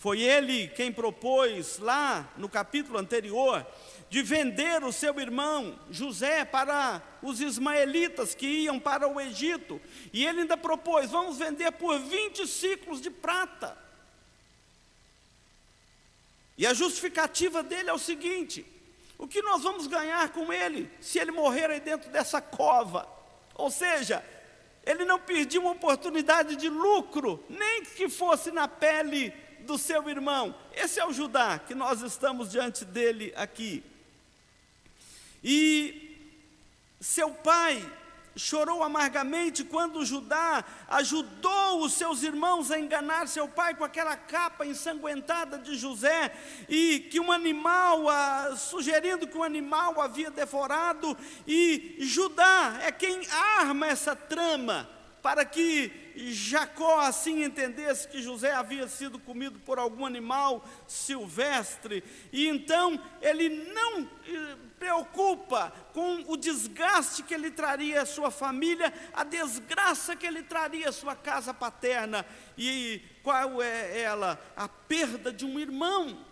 Foi 0.01 0.19
ele 0.19 0.67
quem 0.69 0.91
propôs 0.91 1.77
lá 1.77 2.27
no 2.35 2.49
capítulo 2.49 2.97
anterior 2.97 3.63
de 4.09 4.23
vender 4.23 4.83
o 4.83 4.91
seu 4.91 5.19
irmão 5.19 5.79
José 5.91 6.43
para 6.43 7.01
os 7.21 7.39
ismaelitas 7.39 8.33
que 8.33 8.47
iam 8.47 8.79
para 8.79 9.07
o 9.07 9.21
Egito. 9.21 9.79
E 10.11 10.25
ele 10.25 10.41
ainda 10.41 10.57
propôs: 10.57 11.11
vamos 11.11 11.37
vender 11.37 11.71
por 11.73 11.99
20 11.99 12.47
ciclos 12.47 12.99
de 12.99 13.11
prata. 13.11 13.77
E 16.57 16.65
a 16.65 16.73
justificativa 16.73 17.61
dele 17.61 17.91
é 17.91 17.93
o 17.93 17.99
seguinte: 17.99 18.65
o 19.21 19.27
que 19.27 19.39
nós 19.43 19.61
vamos 19.61 19.85
ganhar 19.85 20.29
com 20.29 20.51
ele 20.51 20.91
se 20.99 21.19
ele 21.19 21.31
morrer 21.31 21.69
aí 21.69 21.79
dentro 21.79 22.09
dessa 22.09 22.41
cova? 22.41 23.07
Ou 23.53 23.69
seja, 23.69 24.25
ele 24.83 25.05
não 25.05 25.19
perdeu 25.19 25.61
uma 25.61 25.73
oportunidade 25.73 26.55
de 26.55 26.67
lucro, 26.67 27.41
nem 27.47 27.83
que 27.83 28.09
fosse 28.09 28.51
na 28.51 28.67
pele 28.67 29.31
do 29.59 29.77
seu 29.77 30.09
irmão. 30.09 30.55
Esse 30.73 30.99
é 30.99 31.05
o 31.05 31.13
Judá 31.13 31.59
que 31.59 31.75
nós 31.75 32.01
estamos 32.01 32.49
diante 32.49 32.83
dele 32.83 33.31
aqui. 33.35 33.83
E 35.43 36.17
seu 36.99 37.29
pai 37.29 37.79
chorou 38.35 38.83
amargamente 38.83 39.63
quando 39.63 40.05
Judá 40.05 40.63
ajudou 40.87 41.83
os 41.83 41.93
seus 41.93 42.23
irmãos 42.23 42.71
a 42.71 42.79
enganar 42.79 43.27
seu 43.27 43.47
pai 43.47 43.75
com 43.75 43.83
aquela 43.83 44.15
capa 44.15 44.65
ensanguentada 44.65 45.57
de 45.57 45.75
José 45.75 46.33
e 46.69 47.07
que 47.11 47.19
um 47.19 47.31
animal, 47.31 48.09
a, 48.09 48.55
sugerindo 48.55 49.27
que 49.27 49.37
um 49.37 49.43
animal 49.43 49.99
havia 50.01 50.31
devorado, 50.31 51.17
e 51.45 51.97
Judá 51.99 52.79
é 52.81 52.91
quem 52.91 53.21
arma 53.59 53.87
essa 53.87 54.15
trama 54.15 54.89
para 55.21 55.45
que 55.45 55.91
Jacó 56.15 56.99
assim 56.99 57.43
entendesse 57.43 58.07
que 58.07 58.21
José 58.21 58.53
havia 58.53 58.87
sido 58.87 59.19
comido 59.19 59.59
por 59.59 59.77
algum 59.77 60.05
animal 60.05 60.65
silvestre, 60.87 62.03
e 62.31 62.47
então 62.47 62.99
ele 63.21 63.49
não 63.71 64.09
eh, 64.27 64.55
preocupa 64.81 65.71
com 65.93 66.23
o 66.27 66.35
desgaste 66.35 67.21
que 67.21 67.35
ele 67.35 67.51
traria 67.51 68.01
à 68.01 68.05
sua 68.05 68.31
família, 68.31 68.91
a 69.13 69.23
desgraça 69.23 70.15
que 70.15 70.25
ele 70.25 70.41
traria 70.41 70.89
à 70.89 70.91
sua 70.91 71.15
casa 71.15 71.53
paterna, 71.53 72.25
e 72.57 72.99
qual 73.21 73.61
é 73.61 74.01
ela? 74.01 74.41
A 74.55 74.67
perda 74.67 75.31
de 75.31 75.45
um 75.45 75.59
irmão. 75.59 76.25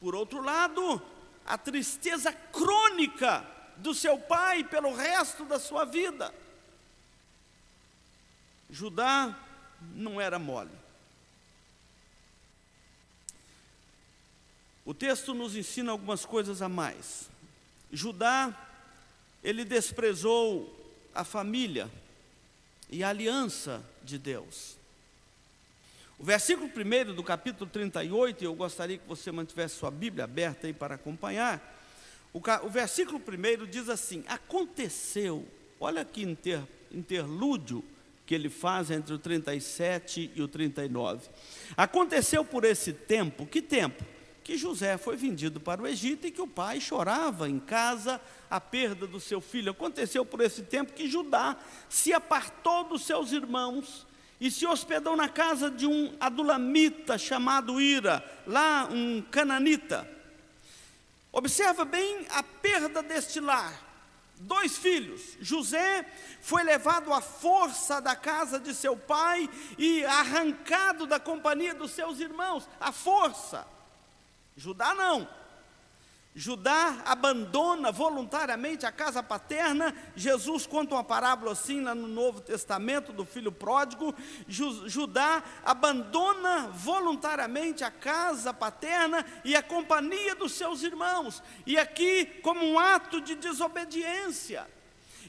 Por 0.00 0.14
outro 0.14 0.40
lado, 0.40 1.02
a 1.44 1.58
tristeza 1.58 2.32
crônica 2.32 3.46
do 3.76 3.94
seu 3.94 4.18
pai 4.18 4.64
pelo 4.64 4.94
resto 4.94 5.44
da 5.44 5.58
sua 5.58 5.84
vida. 5.84 6.34
Judá 8.70 9.38
não 9.94 10.18
era 10.18 10.38
mole. 10.38 10.83
O 14.84 14.92
texto 14.92 15.32
nos 15.32 15.56
ensina 15.56 15.92
algumas 15.92 16.24
coisas 16.26 16.60
a 16.60 16.68
mais. 16.68 17.28
Judá, 17.92 18.52
ele 19.42 19.64
desprezou 19.64 20.72
a 21.14 21.24
família 21.24 21.90
e 22.90 23.02
a 23.02 23.08
aliança 23.08 23.82
de 24.02 24.18
Deus. 24.18 24.76
O 26.18 26.24
versículo 26.24 26.68
1 26.68 27.14
do 27.14 27.22
capítulo 27.22 27.68
38, 27.68 28.44
eu 28.44 28.54
gostaria 28.54 28.98
que 28.98 29.08
você 29.08 29.32
mantivesse 29.32 29.76
sua 29.76 29.90
Bíblia 29.90 30.24
aberta 30.24 30.66
aí 30.66 30.72
para 30.72 30.94
acompanhar. 30.94 31.60
O, 32.32 32.40
o 32.62 32.68
versículo 32.68 33.18
1 33.18 33.66
diz 33.66 33.88
assim: 33.88 34.22
Aconteceu, 34.28 35.46
olha 35.80 36.04
que 36.04 36.22
inter, 36.22 36.62
interlúdio 36.92 37.84
que 38.26 38.34
ele 38.34 38.48
faz 38.48 38.90
entre 38.90 39.14
o 39.14 39.18
37 39.18 40.32
e 40.34 40.42
o 40.42 40.48
39. 40.48 41.28
Aconteceu 41.76 42.44
por 42.44 42.64
esse 42.64 42.92
tempo, 42.92 43.46
que 43.46 43.60
tempo? 43.60 44.04
Que 44.44 44.58
José 44.58 44.98
foi 44.98 45.16
vendido 45.16 45.58
para 45.58 45.82
o 45.82 45.86
Egito 45.86 46.26
e 46.26 46.30
que 46.30 46.42
o 46.42 46.46
pai 46.46 46.78
chorava 46.78 47.48
em 47.48 47.58
casa 47.58 48.20
a 48.50 48.60
perda 48.60 49.06
do 49.06 49.18
seu 49.18 49.40
filho. 49.40 49.70
Aconteceu 49.70 50.24
por 50.24 50.42
esse 50.42 50.62
tempo 50.62 50.92
que 50.92 51.08
Judá 51.08 51.56
se 51.88 52.12
apartou 52.12 52.84
dos 52.84 53.06
seus 53.06 53.32
irmãos 53.32 54.06
e 54.38 54.50
se 54.50 54.66
hospedou 54.66 55.16
na 55.16 55.30
casa 55.30 55.70
de 55.70 55.86
um 55.86 56.14
adulamita 56.20 57.16
chamado 57.16 57.80
Ira, 57.80 58.22
lá 58.46 58.86
um 58.92 59.22
cananita. 59.22 60.06
Observa 61.32 61.86
bem 61.86 62.26
a 62.28 62.42
perda 62.42 63.02
deste 63.02 63.40
lar. 63.40 63.82
Dois 64.36 64.76
filhos. 64.76 65.38
José 65.40 66.04
foi 66.42 66.62
levado 66.62 67.14
à 67.14 67.22
força 67.22 67.98
da 67.98 68.14
casa 68.14 68.60
de 68.60 68.74
seu 68.74 68.94
pai 68.94 69.48
e 69.78 70.04
arrancado 70.04 71.06
da 71.06 71.18
companhia 71.18 71.74
dos 71.74 71.92
seus 71.92 72.20
irmãos, 72.20 72.68
à 72.78 72.92
força. 72.92 73.66
Judá 74.56 74.94
não. 74.94 75.28
Judá 76.36 77.00
abandona 77.04 77.92
voluntariamente 77.92 78.84
a 78.84 78.90
casa 78.90 79.22
paterna. 79.22 79.94
Jesus 80.16 80.66
conta 80.66 80.96
uma 80.96 81.04
parábola 81.04 81.52
assim 81.52 81.80
lá 81.80 81.94
no 81.94 82.08
Novo 82.08 82.40
Testamento 82.40 83.12
do 83.12 83.24
filho 83.24 83.52
pródigo. 83.52 84.12
Judá 84.48 85.44
abandona 85.64 86.70
voluntariamente 86.72 87.84
a 87.84 87.90
casa 87.90 88.52
paterna 88.52 89.24
e 89.44 89.54
a 89.54 89.62
companhia 89.62 90.34
dos 90.34 90.52
seus 90.52 90.82
irmãos. 90.82 91.40
E 91.64 91.78
aqui, 91.78 92.26
como 92.42 92.64
um 92.66 92.80
ato 92.80 93.20
de 93.20 93.36
desobediência, 93.36 94.66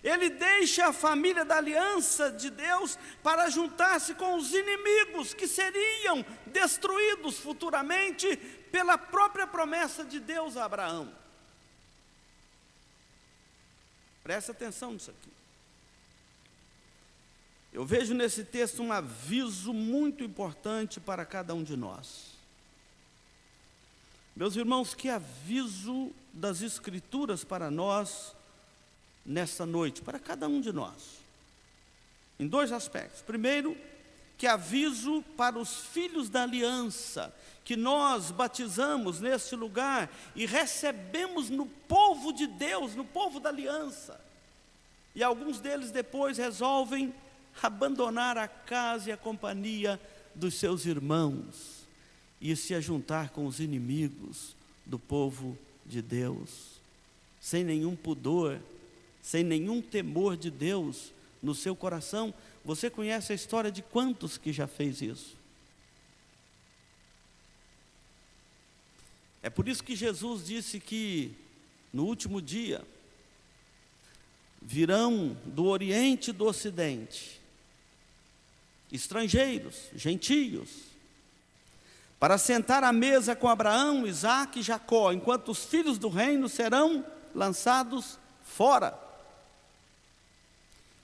ele 0.03 0.29
deixa 0.29 0.87
a 0.87 0.93
família 0.93 1.43
da 1.43 1.57
aliança 1.57 2.31
de 2.31 2.49
Deus 2.49 2.97
para 3.23 3.49
juntar-se 3.49 4.13
com 4.13 4.35
os 4.35 4.53
inimigos 4.53 5.33
que 5.33 5.47
seriam 5.47 6.23
destruídos 6.47 7.39
futuramente 7.39 8.35
pela 8.75 8.97
própria 8.97 9.47
promessa 9.47 10.03
de 10.03 10.19
Deus 10.19 10.57
a 10.57 10.65
Abraão. 10.65 11.09
Presta 14.21 14.51
atenção 14.51 14.91
nisso 14.91 15.11
aqui. 15.11 15.29
Eu 17.71 17.85
vejo 17.85 18.13
nesse 18.13 18.43
texto 18.43 18.83
um 18.83 18.91
aviso 18.91 19.71
muito 19.71 20.25
importante 20.25 20.99
para 20.99 21.25
cada 21.25 21.55
um 21.55 21.63
de 21.63 21.77
nós. 21.77 22.33
Meus 24.35 24.57
irmãos, 24.57 24.93
que 24.93 25.07
aviso 25.07 26.11
das 26.33 26.61
Escrituras 26.61 27.45
para 27.45 27.71
nós 27.71 28.35
nessa 29.25 29.65
noite, 29.65 30.01
para 30.01 30.19
cada 30.19 30.49
um 30.49 30.59
de 30.59 30.73
nós. 30.73 31.19
Em 32.37 32.45
dois 32.45 32.73
aspectos. 32.73 33.21
Primeiro, 33.21 33.77
que 34.37 34.47
aviso 34.47 35.23
para 35.37 35.57
os 35.57 35.77
filhos 35.77 36.29
da 36.29 36.43
aliança, 36.43 37.33
que 37.63 37.75
nós 37.75 38.31
batizamos 38.31 39.19
neste 39.19 39.55
lugar 39.55 40.11
e 40.35 40.45
recebemos 40.45 41.49
no 41.49 41.65
povo 41.65 42.31
de 42.31 42.45
Deus, 42.45 42.95
no 42.95 43.05
povo 43.05 43.39
da 43.39 43.49
aliança. 43.49 44.19
E 45.15 45.23
alguns 45.23 45.59
deles 45.59 45.91
depois 45.91 46.37
resolvem 46.37 47.13
abandonar 47.63 48.37
a 48.37 48.47
casa 48.47 49.09
e 49.09 49.13
a 49.13 49.17
companhia 49.17 49.99
dos 50.35 50.55
seus 50.55 50.85
irmãos 50.85 51.85
e 52.41 52.55
se 52.55 52.75
ajuntar 52.75 53.29
com 53.29 53.45
os 53.45 53.59
inimigos 53.59 54.55
do 54.85 54.99
povo 54.99 55.57
de 55.85 56.01
Deus, 56.01 56.49
sem 57.39 57.63
nenhum 57.63 57.95
pudor, 57.95 58.59
sem 59.21 59.43
nenhum 59.43 59.81
temor 59.81 60.35
de 60.35 60.51
Deus 60.51 61.11
no 61.41 61.55
seu 61.55 61.75
coração. 61.75 62.33
Você 62.65 62.89
conhece 62.89 63.31
a 63.31 63.35
história 63.35 63.71
de 63.71 63.83
quantos 63.83 64.39
que 64.39 64.51
já 64.51 64.65
fez 64.65 64.99
isso? 64.99 65.37
É 69.43 69.51
por 69.51 69.67
isso 69.67 69.83
que 69.83 69.95
Jesus 69.95 70.47
disse 70.47 70.79
que 70.79 71.31
no 71.93 72.05
último 72.05 72.41
dia 72.41 72.81
virão 74.59 75.37
do 75.45 75.65
Oriente 75.65 76.31
e 76.31 76.33
do 76.33 76.45
Ocidente 76.45 77.39
estrangeiros, 78.91 79.89
gentios, 79.93 80.69
para 82.19 82.37
sentar 82.37 82.83
à 82.83 82.93
mesa 82.93 83.35
com 83.35 83.47
Abraão, 83.47 84.07
Isaac 84.07 84.59
e 84.59 84.63
Jacó, 84.63 85.11
enquanto 85.11 85.49
os 85.49 85.65
filhos 85.65 85.99
do 85.99 86.07
reino 86.07 86.49
serão 86.49 87.05
lançados 87.33 88.17
fora 88.41 89.04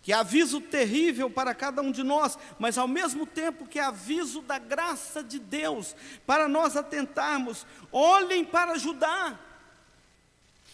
que 0.02 0.12
é 0.12 0.16
aviso 0.16 0.60
terrível 0.60 1.30
para 1.30 1.54
cada 1.54 1.82
um 1.82 1.92
de 1.92 2.04
nós, 2.04 2.38
mas 2.58 2.78
ao 2.78 2.88
mesmo 2.88 3.26
tempo 3.26 3.68
que 3.68 3.80
é 3.80 3.84
aviso 3.84 4.42
da 4.42 4.58
graça 4.58 5.24
de 5.24 5.38
Deus, 5.38 5.96
para 6.26 6.48
nós 6.48 6.76
atentarmos, 6.76 7.66
olhem 7.92 8.44
para 8.44 8.78
Judá, 8.78 9.40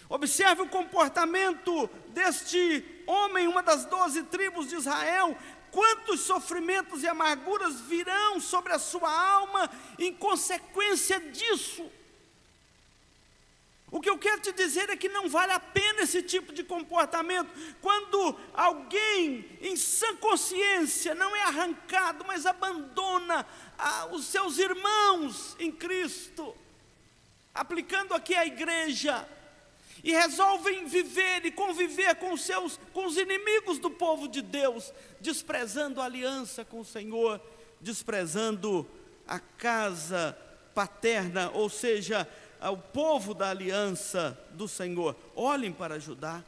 observe 0.07 0.61
o 0.61 0.69
comportamento 0.69 1.89
deste 2.09 3.03
homem, 3.05 3.47
uma 3.47 3.61
das 3.61 3.85
doze 3.85 4.23
tribos 4.23 4.69
de 4.69 4.75
Israel, 4.75 5.37
quantos 5.71 6.21
sofrimentos 6.21 7.03
e 7.03 7.07
amarguras 7.07 7.81
virão 7.81 8.39
sobre 8.39 8.71
a 8.71 8.79
sua 8.79 9.11
alma 9.11 9.69
em 9.99 10.13
consequência 10.13 11.19
disso. 11.19 11.85
O 13.89 14.01
que 14.01 14.09
eu 14.09 14.17
quero 14.17 14.41
te 14.41 14.51
dizer 14.51 14.89
é 14.89 14.97
que 14.97 15.07
não 15.07 15.29
vale 15.29 15.53
a 15.53 15.59
pena 15.59 16.01
esse 16.01 16.21
tipo 16.21 16.51
de 16.51 16.61
comportamento. 16.61 17.49
Quando 17.81 18.37
alguém 18.53 19.45
em 19.61 19.77
sã 19.77 20.13
consciência 20.17 21.15
não 21.15 21.33
é 21.33 21.43
arrancado, 21.43 22.25
mas 22.27 22.45
abandona 22.45 23.45
ah, 23.77 24.07
os 24.11 24.25
seus 24.25 24.57
irmãos 24.57 25.55
em 25.57 25.71
Cristo, 25.71 26.53
aplicando 27.53 28.13
aqui 28.13 28.35
a 28.35 28.45
igreja, 28.45 29.27
e 30.03 30.11
resolvem 30.11 30.85
viver 30.85 31.45
e 31.45 31.51
conviver 31.51 32.15
com 32.15 32.31
os 32.33 32.41
seus 32.41 32.79
com 32.93 33.05
os 33.05 33.17
inimigos 33.17 33.79
do 33.79 33.89
povo 33.89 34.27
de 34.27 34.41
Deus, 34.41 34.93
desprezando 35.19 36.01
a 36.01 36.05
aliança 36.05 36.63
com 36.63 36.81
o 36.81 36.85
Senhor, 36.85 37.41
desprezando 37.81 38.87
a 39.27 39.39
casa 39.39 40.37
paterna, 40.75 41.49
ou 41.53 41.69
seja, 41.69 42.27
ao 42.59 42.77
povo 42.77 43.33
da 43.33 43.49
aliança 43.49 44.37
do 44.51 44.67
Senhor. 44.67 45.15
Olhem 45.35 45.71
para 45.71 45.99
Judá. 45.99 46.43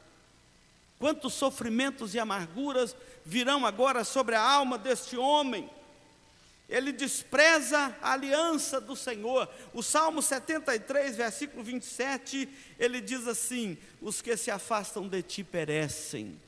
Quantos 0.97 1.33
sofrimentos 1.33 2.13
e 2.13 2.19
amarguras 2.19 2.95
virão 3.25 3.65
agora 3.65 4.03
sobre 4.03 4.35
a 4.35 4.41
alma 4.41 4.77
deste 4.77 5.15
homem. 5.15 5.69
Ele 6.67 6.91
despreza 6.91 7.95
a 8.01 8.13
aliança 8.13 8.79
do 8.79 8.95
Senhor. 8.95 9.49
O 9.73 9.81
Salmo 9.81 10.21
73, 10.21 11.15
versículo 11.15 11.63
27, 11.63 12.47
ele 12.77 13.01
diz 13.01 13.27
assim: 13.27 13.75
Os 13.99 14.21
que 14.21 14.37
se 14.37 14.51
afastam 14.51 15.07
de 15.07 15.23
ti 15.23 15.43
perecem, 15.43 16.39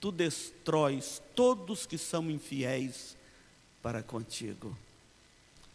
tu 0.00 0.10
destróis 0.10 1.20
todos 1.34 1.84
que 1.84 1.98
são 1.98 2.30
infiéis 2.30 3.14
para 3.82 4.02
contigo. 4.02 4.76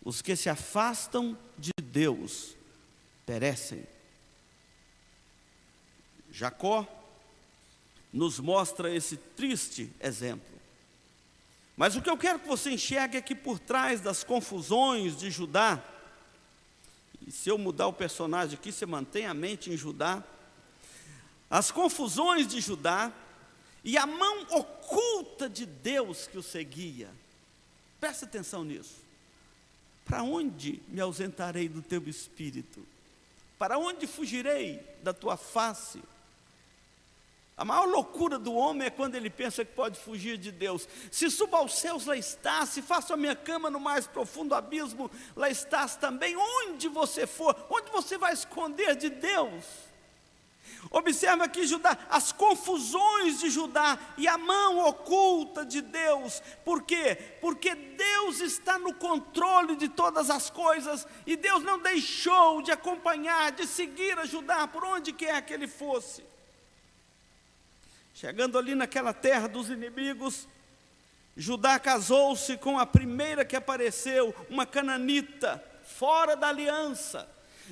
Os 0.04 0.22
que 0.22 0.36
se 0.36 0.50
afastam 0.50 1.38
de 1.58 1.72
Deus 1.84 2.57
perecem. 3.28 3.86
Jacó 6.32 6.88
nos 8.12 8.40
mostra 8.40 8.90
esse 8.90 9.18
triste 9.18 9.92
exemplo. 10.00 10.58
Mas 11.76 11.96
o 11.96 12.02
que 12.02 12.10
eu 12.10 12.18
quero 12.18 12.40
que 12.40 12.48
você 12.48 12.72
enxergue 12.72 13.18
é 13.18 13.22
que 13.22 13.36
por 13.36 13.60
trás 13.60 14.00
das 14.00 14.24
confusões 14.24 15.16
de 15.16 15.30
Judá, 15.30 15.84
e 17.28 17.32
se 17.32 17.50
eu 17.50 17.58
mudar 17.58 17.88
o 17.88 17.94
personagem 17.94 18.58
aqui, 18.58 18.72
você 18.72 18.86
mantém 18.86 19.26
a 19.26 19.34
mente 19.34 19.70
em 19.70 19.78
Judá, 19.78 20.24
as 21.50 21.70
confusões 21.70 22.48
de 22.48 22.62
Judá 22.62 23.12
e 23.84 23.98
a 23.98 24.08
mão 24.08 24.44
oculta 24.52 25.50
de 25.50 25.66
Deus 25.66 26.28
que 26.28 26.38
o 26.38 26.44
seguia. 26.44 27.10
Preste 28.00 28.24
atenção 28.24 28.64
nisso. 28.64 28.96
Para 30.06 30.24
onde 30.24 30.82
me 30.88 31.02
ausentarei 31.02 31.68
do 31.68 31.82
teu 31.82 32.08
espírito? 32.08 32.86
Para 33.58 33.78
onde 33.78 34.06
fugirei 34.06 34.80
da 35.02 35.14
tua 35.14 35.36
face? 35.36 36.02
A 37.58 37.66
maior 37.66 37.88
loucura 37.88 38.38
do 38.38 38.54
homem 38.54 38.86
é 38.86 38.92
quando 38.92 39.16
ele 39.16 39.32
pensa 39.32 39.66
que 39.66 39.74
pode 39.74 40.00
fugir 40.00 40.38
de 40.38 40.52
Deus. 40.52 40.88
Se 41.12 41.28
suba 41.32 41.58
aos 41.58 41.80
céus, 41.80 42.06
lá 42.06 42.16
estás. 42.16 42.70
Se 42.70 42.84
faço 42.84 43.14
a 43.14 43.18
minha 43.18 43.36
cama 43.36 43.68
no 43.72 43.80
mais 43.80 44.06
profundo 44.06 44.54
abismo, 44.54 45.10
lá 45.36 45.50
estás 45.50 45.96
também. 45.96 46.38
Onde 46.38 46.88
você 46.88 47.26
for, 47.26 47.56
onde 47.68 47.90
você 47.90 48.16
vai 48.16 48.32
esconder 48.32 48.96
de 48.96 49.10
Deus? 49.10 49.66
Observa 50.90 51.46
aqui 51.46 51.66
Judá, 51.66 51.98
as 52.10 52.32
confusões 52.32 53.40
de 53.40 53.50
Judá 53.50 53.98
e 54.18 54.28
a 54.28 54.38
mão 54.38 54.80
oculta 54.86 55.66
de 55.66 55.82
Deus. 55.82 56.42
Por 56.64 56.84
quê? 56.84 57.16
Porque 57.42 57.76
Deus 57.76 58.40
está 58.40 58.80
no 58.80 58.94
controle 58.94 59.76
de 59.76 59.90
todas 59.90 60.30
as 60.30 60.50
coisas 60.50 61.06
e 61.26 61.36
Deus 61.36 61.64
não 61.64 61.80
deixou 61.80 62.62
de 62.62 62.72
acompanhar, 62.72 63.52
de 63.52 63.68
seguir 63.68 64.18
a 64.18 64.26
Judá 64.26 64.68
por 64.68 64.84
onde 64.86 65.12
quer 65.12 65.42
que 65.46 65.54
ele 65.54 65.68
fosse. 65.68 66.24
Chegando 68.14 68.58
ali 68.58 68.74
naquela 68.74 69.14
terra 69.14 69.48
dos 69.48 69.70
inimigos, 69.70 70.48
Judá 71.36 71.78
casou-se 71.78 72.58
com 72.58 72.80
a 72.80 72.86
primeira 72.86 73.46
que 73.46 73.56
apareceu, 73.56 74.34
uma 74.50 74.66
cananita, 74.66 75.64
fora 75.84 76.36
da 76.36 76.48
aliança. 76.48 77.30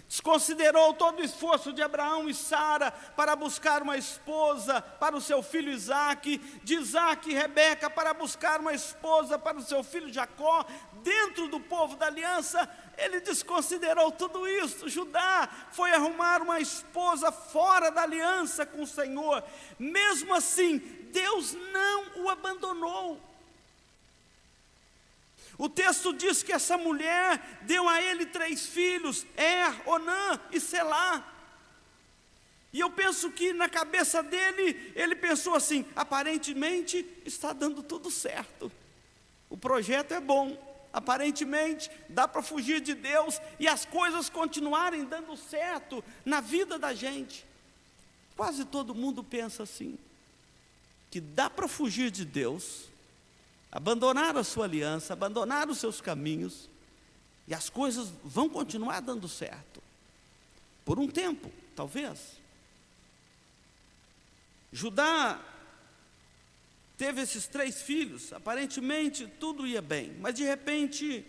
Desconsiderou 0.08 0.94
todo 0.94 1.20
o 1.20 1.24
esforço 1.24 1.72
de 1.72 1.82
Abraão 1.82 2.30
e 2.30 2.34
Sara 2.34 2.92
para 2.92 3.36
buscar 3.36 3.82
uma 3.82 3.98
esposa 3.98 4.82
para 4.82 5.16
o 5.16 5.22
seu 5.22 5.42
filho 5.42 5.72
Isaque, 5.72 6.38
de 6.64 6.76
Isaque 6.76 7.32
e 7.32 7.34
Rebeca 7.34 7.90
para 7.90 8.14
buscar 8.14 8.60
uma 8.60 8.74
esposa 8.74 9.38
para 9.40 9.58
o 9.58 9.64
seu 9.64 9.84
filho 9.84 10.12
Jacó, 10.12 10.66
dentro 11.04 11.48
do 11.48 11.60
povo 11.60 11.96
da 11.96 12.08
aliança, 12.08 12.70
ele 12.98 13.20
desconsiderou 13.20 14.12
tudo 14.12 14.48
isso. 14.48 14.90
Judá 14.90 15.48
foi 15.72 15.92
arrumar 15.92 16.42
uma 16.42 16.60
esposa 16.60 17.32
fora 17.32 17.92
da 17.92 18.04
aliança 18.04 18.66
com 18.66 18.82
o 18.82 18.88
Senhor. 18.88 19.44
Mesmo 19.78 20.34
assim, 20.34 20.80
Deus 21.12 21.54
não 21.72 22.24
o 22.24 22.30
abandonou. 22.30 23.35
O 25.58 25.70
texto 25.70 26.14
diz 26.14 26.44
que 26.44 26.52
essa 26.52 26.78
mulher 26.78 27.60
deu 27.62 27.88
a 27.88 28.02
ele 28.02 28.26
três 28.26 28.66
filhos: 28.66 29.26
Er, 29.38 29.88
Onã 29.88 30.40
e 30.52 30.60
Selá. 30.60 31.34
E 32.74 32.80
eu 32.82 32.90
penso 32.90 33.32
que 33.32 33.54
na 33.54 33.70
cabeça 33.70 34.22
dele, 34.22 34.92
ele 34.96 35.16
pensou 35.16 35.56
assim: 35.56 35.86
aparentemente 35.96 37.06
está 37.26 37.54
dando 37.54 37.82
tudo 37.82 38.12
certo. 38.12 38.70
O 39.50 39.56
projeto 39.56 40.14
é 40.14 40.20
bom, 40.20 40.58
aparentemente 40.92 41.90
dá 42.10 42.28
para 42.28 42.42
fugir 42.42 42.82
de 42.82 42.94
Deus 42.94 43.40
e 43.60 43.68
as 43.68 43.86
coisas 43.86 44.30
continuarem 44.30 45.06
dando 45.06 45.38
certo 45.38 46.04
na 46.26 46.42
vida 46.42 46.78
da 46.78 46.94
gente. 46.94 47.46
Quase 48.36 48.66
todo 48.66 48.94
mundo 48.94 49.24
pensa 49.24 49.64
assim, 49.64 49.98
que 51.10 51.22
dá 51.22 51.50
para 51.50 51.70
fugir 51.70 52.12
de 52.12 52.26
Deus, 52.26 52.90
abandonar 53.76 54.38
a 54.38 54.44
sua 54.46 54.64
aliança, 54.64 55.12
abandonar 55.12 55.70
os 55.70 55.80
seus 55.80 56.00
caminhos, 56.00 56.70
e 57.46 57.54
as 57.54 57.70
coisas 57.70 58.10
vão 58.24 58.48
continuar 58.48 59.02
dando 59.02 59.28
certo. 59.28 59.84
Por 60.86 60.98
um 60.98 61.10
tempo, 61.10 61.52
talvez. 61.76 62.38
Judá 64.72 65.44
teve 66.98 67.20
esses 67.22 67.48
três 67.48 67.82
filhos, 67.82 68.32
aparentemente 68.32 69.28
tudo 69.28 69.68
ia 69.68 69.82
bem, 69.82 70.16
mas 70.22 70.34
de 70.36 70.44
repente 70.44 71.26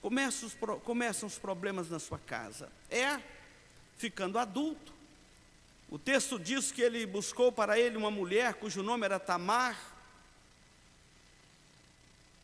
começam 0.00 0.48
os, 0.48 0.54
começam 0.82 1.26
os 1.26 1.38
problemas 1.38 1.90
na 1.90 1.98
sua 1.98 2.18
casa. 2.18 2.72
É, 2.88 3.20
ficando 3.98 4.38
adulto, 4.38 4.94
o 5.90 5.98
texto 5.98 6.38
diz 6.38 6.72
que 6.72 6.80
ele 6.80 7.04
buscou 7.04 7.52
para 7.52 7.78
ele 7.78 7.98
uma 7.98 8.10
mulher 8.10 8.54
cujo 8.54 8.82
nome 8.82 9.04
era 9.04 9.20
Tamar, 9.20 9.91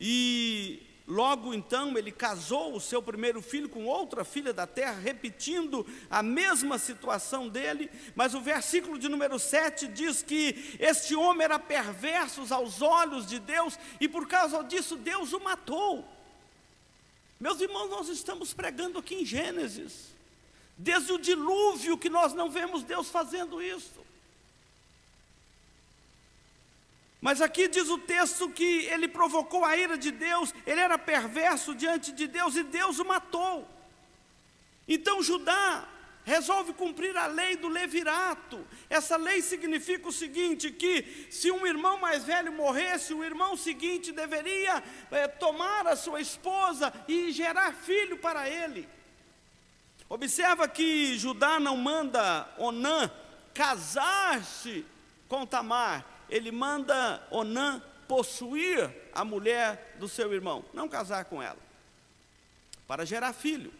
e 0.00 0.88
Logo 1.08 1.54
então 1.54 1.96
ele 1.96 2.12
casou 2.12 2.74
o 2.74 2.80
seu 2.80 3.02
primeiro 3.02 3.40
filho 3.40 3.66
com 3.66 3.87
outra 3.87 4.24
filha 4.24 4.52
da 4.52 4.66
terra, 4.66 5.00
repetindo 5.00 5.87
a 6.11 6.22
mesma 6.22 6.76
situação 6.78 7.48
dele, 7.48 7.90
mas 8.14 8.34
o 8.34 8.42
versículo 8.42 8.98
de 8.98 9.08
número 9.08 9.38
7 9.38 9.88
diz 9.88 10.22
que 10.22 10.76
este 10.78 11.16
homem 11.16 11.46
era 11.46 11.58
perverso 11.58 12.44
aos 12.52 12.82
olhos 12.82 13.26
de 13.26 13.38
Deus 13.38 13.78
e 13.98 14.06
por 14.06 14.28
causa 14.28 14.62
disso 14.62 14.96
Deus 14.96 15.32
o 15.32 15.40
matou. 15.40 16.06
Meus 17.40 17.58
irmãos, 17.58 17.88
nós 17.88 18.08
estamos 18.11 18.52
pregando 18.52 18.98
aqui 18.98 19.14
em 19.14 19.24
Gênesis, 19.24 20.08
desde 20.76 21.11
o 21.11 21.18
dilúvio 21.18 21.96
que 21.96 22.11
nós 22.11 22.34
não 22.34 22.50
vemos 22.50 22.82
Deus 22.82 23.08
fazendo 23.08 23.62
isso. 23.62 24.06
Mas 27.20 27.40
aqui 27.40 27.66
diz 27.66 27.88
o 27.88 27.98
texto 27.98 28.48
que 28.48 28.87
ele 28.87 29.09
provocou 29.09 29.64
a 29.64 29.76
ira 29.76 29.98
de 29.98 30.11
Deus, 30.11 30.54
ele 30.66 30.81
era 30.81 30.96
perverso 30.96 31.74
diante 31.74 32.12
de 32.12 32.28
Deus 32.28 32.54
e 32.54 32.62
Deus 32.62 32.98
o 32.98 33.04
matou. 33.04 33.68
Então 34.87 35.22
Judá 35.22 35.87
resolve 36.28 36.74
cumprir 36.74 37.16
a 37.16 37.26
lei 37.26 37.57
do 37.57 37.68
levirato. 37.68 38.64
Essa 38.88 39.16
lei 39.16 39.42
significa 39.42 40.09
o 40.09 40.12
seguinte: 40.12 40.70
que 40.70 41.26
se 41.31 41.50
um 41.50 41.66
irmão 41.66 41.98
mais 41.98 42.22
velho 42.24 42.52
morresse, 42.52 43.14
o 43.14 43.24
irmão 43.24 43.57
seguinte 43.57 44.12
deveria 44.12 44.83
é, 45.11 45.26
tomar 45.26 45.87
a 45.87 45.96
sua 45.96 46.20
esposa 46.20 46.92
e 47.09 47.33
gerar 47.33 47.72
filho 47.72 48.18
para 48.18 48.48
ele. 48.48 48.88
Observa 50.09 50.68
que 50.68 51.18
Judá 51.18 51.59
não 51.59 51.76
manda 51.76 52.48
Onã 52.59 53.11
casar-se 53.52 54.87
com 55.28 55.44
Tamar, 55.44 56.04
ele 56.28 56.50
manda 56.50 57.26
Onã 57.30 57.82
possuir 58.06 58.90
a 59.12 59.24
mulher 59.24 59.96
do 59.98 60.08
seu 60.08 60.32
irmão, 60.32 60.64
não 60.72 60.88
casar 60.88 61.26
com 61.26 61.42
ela, 61.42 61.58
para 62.86 63.04
gerar 63.04 63.32
filho. 63.32 63.72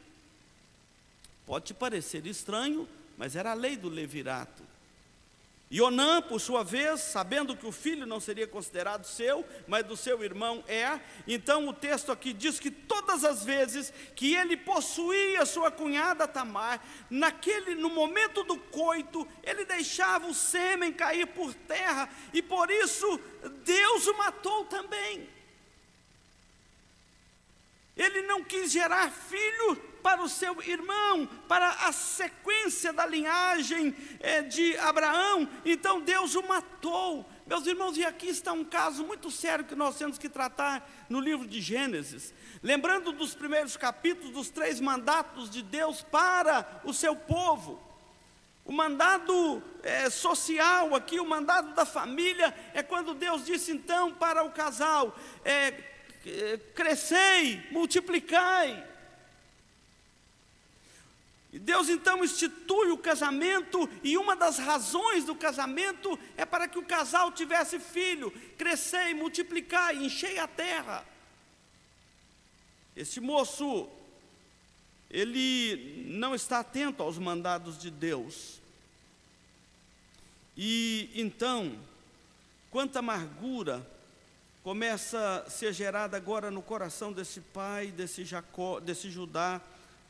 Pode 1.47 1.67
te 1.67 1.75
parecer 1.75 2.27
estranho, 2.27 2.87
mas 3.17 3.35
era 3.35 3.53
a 3.53 3.55
lei 3.55 3.77
do 3.77 3.89
levirato. 3.89 4.63
E 5.71 5.83
Onã, 5.83 6.23
por 6.23 6.41
sua 6.41 6.65
vez, 6.65 7.01
sabendo 7.01 7.55
que 7.55 7.67
o 7.67 7.73
filho 7.73 8.07
não 8.07 8.19
seria 8.19 8.47
considerado 8.47 9.05
seu, 9.05 9.45
mas 9.67 9.85
do 9.85 9.99
seu 9.99 10.25
irmão 10.25 10.65
é, 10.67 10.99
então 11.27 11.69
o 11.69 11.75
texto 11.75 12.11
aqui 12.11 12.33
diz 12.33 12.59
que 12.59 12.71
todas 12.71 13.23
as 13.23 13.45
vezes 13.45 13.93
que 14.17 14.35
ele 14.35 14.57
possuía 14.57 15.45
sua 15.45 15.71
cunhada 15.71 16.27
Tamar, 16.27 16.83
naquele 17.11 17.75
no 17.75 17.91
momento 17.91 18.43
do 18.45 18.57
coito, 18.57 19.29
ele 19.43 19.67
deixava 19.67 20.27
o 20.27 20.35
sêmen 20.35 20.91
cair 20.91 21.27
por 21.27 21.53
terra, 21.53 22.09
e 22.33 22.41
por 22.41 22.71
isso 22.71 23.21
Deus 23.63 24.07
o 24.07 24.17
matou 24.17 24.65
também. 24.65 25.29
Ele 27.95 28.23
não 28.23 28.43
quis 28.43 28.73
gerar 28.73 29.11
filho 29.11 29.77
para 30.09 30.23
o 30.23 30.29
seu 30.29 30.57
irmão, 30.63 31.27
para 31.47 31.69
a 31.69 31.93
sequência 31.93 32.95
da 32.95 33.05
linhagem 33.05 33.95
é, 34.21 34.41
de 34.41 34.75
Abraão, 34.79 35.47
então 35.67 36.01
Deus 36.01 36.35
o 36.35 36.43
matou. 36.49 37.29
Meus 37.47 37.67
irmãos, 37.67 37.95
e 37.99 38.07
aqui 38.07 38.29
está 38.29 38.55
um 38.55 38.65
caso 38.65 39.05
muito 39.05 39.31
sério 39.31 39.67
que 39.67 39.75
nós 39.75 39.99
temos 39.99 40.17
que 40.17 40.31
tratar 40.31 40.91
no 41.11 41.21
livro 41.21 41.47
de 41.47 41.61
Gênesis. 41.61 42.33
Lembrando 42.63 43.13
dos 43.13 43.35
primeiros 43.35 43.77
capítulos, 43.77 44.33
dos 44.33 44.49
três 44.49 44.81
mandatos 44.81 45.51
de 45.51 45.61
Deus 45.61 46.01
para 46.01 46.81
o 46.85 46.95
seu 46.95 47.15
povo. 47.15 47.79
O 48.65 48.73
mandado 48.73 49.63
é, 49.83 50.09
social 50.09 50.95
aqui, 50.95 51.21
o 51.21 51.27
mandado 51.27 51.75
da 51.75 51.85
família, 51.85 52.55
é 52.73 52.83
quando 52.83 53.13
Deus 53.13 53.45
disse 53.45 53.73
então 53.73 54.11
para 54.11 54.43
o 54.43 54.53
casal: 54.53 55.15
é, 55.45 55.71
crescei, 56.75 57.63
multiplicai. 57.71 58.88
E 61.53 61.59
Deus 61.59 61.89
então 61.89 62.23
institui 62.23 62.91
o 62.91 62.99
casamento, 62.99 63.89
e 64.05 64.19
uma 64.19 64.37
das 64.37 64.59
razões 64.59 65.25
do 65.25 65.35
casamento 65.35 66.19
é 66.37 66.45
para 66.45 66.69
que 66.69 66.79
o 66.79 66.85
casal 66.85 67.33
tivesse 67.33 67.81
filho, 67.81 68.31
crescer, 68.59 69.15
multiplicar, 69.15 69.95
encher 69.95 70.39
a 70.39 70.47
terra. 70.47 71.07
Este 72.95 73.19
moço, 73.19 73.89
ele 75.11 76.05
não 76.09 76.35
está 76.35 76.59
atento 76.59 77.03
aos 77.03 77.17
mandados 77.17 77.79
de 77.79 77.91
Deus. 77.91 78.61
E 80.55 81.11
então, 81.15 81.79
quanta 82.71 82.99
amargura 82.99 83.89
começa 84.63 85.45
a 85.47 85.49
ser 85.49 85.73
gerada 85.73 86.15
agora 86.15 86.51
no 86.51 86.61
coração 86.61 87.11
desse 87.11 87.41
pai, 87.41 87.87
desse 87.87 88.23
Jacó, 88.23 88.81
desse 88.81 89.11
Judá 89.11 89.63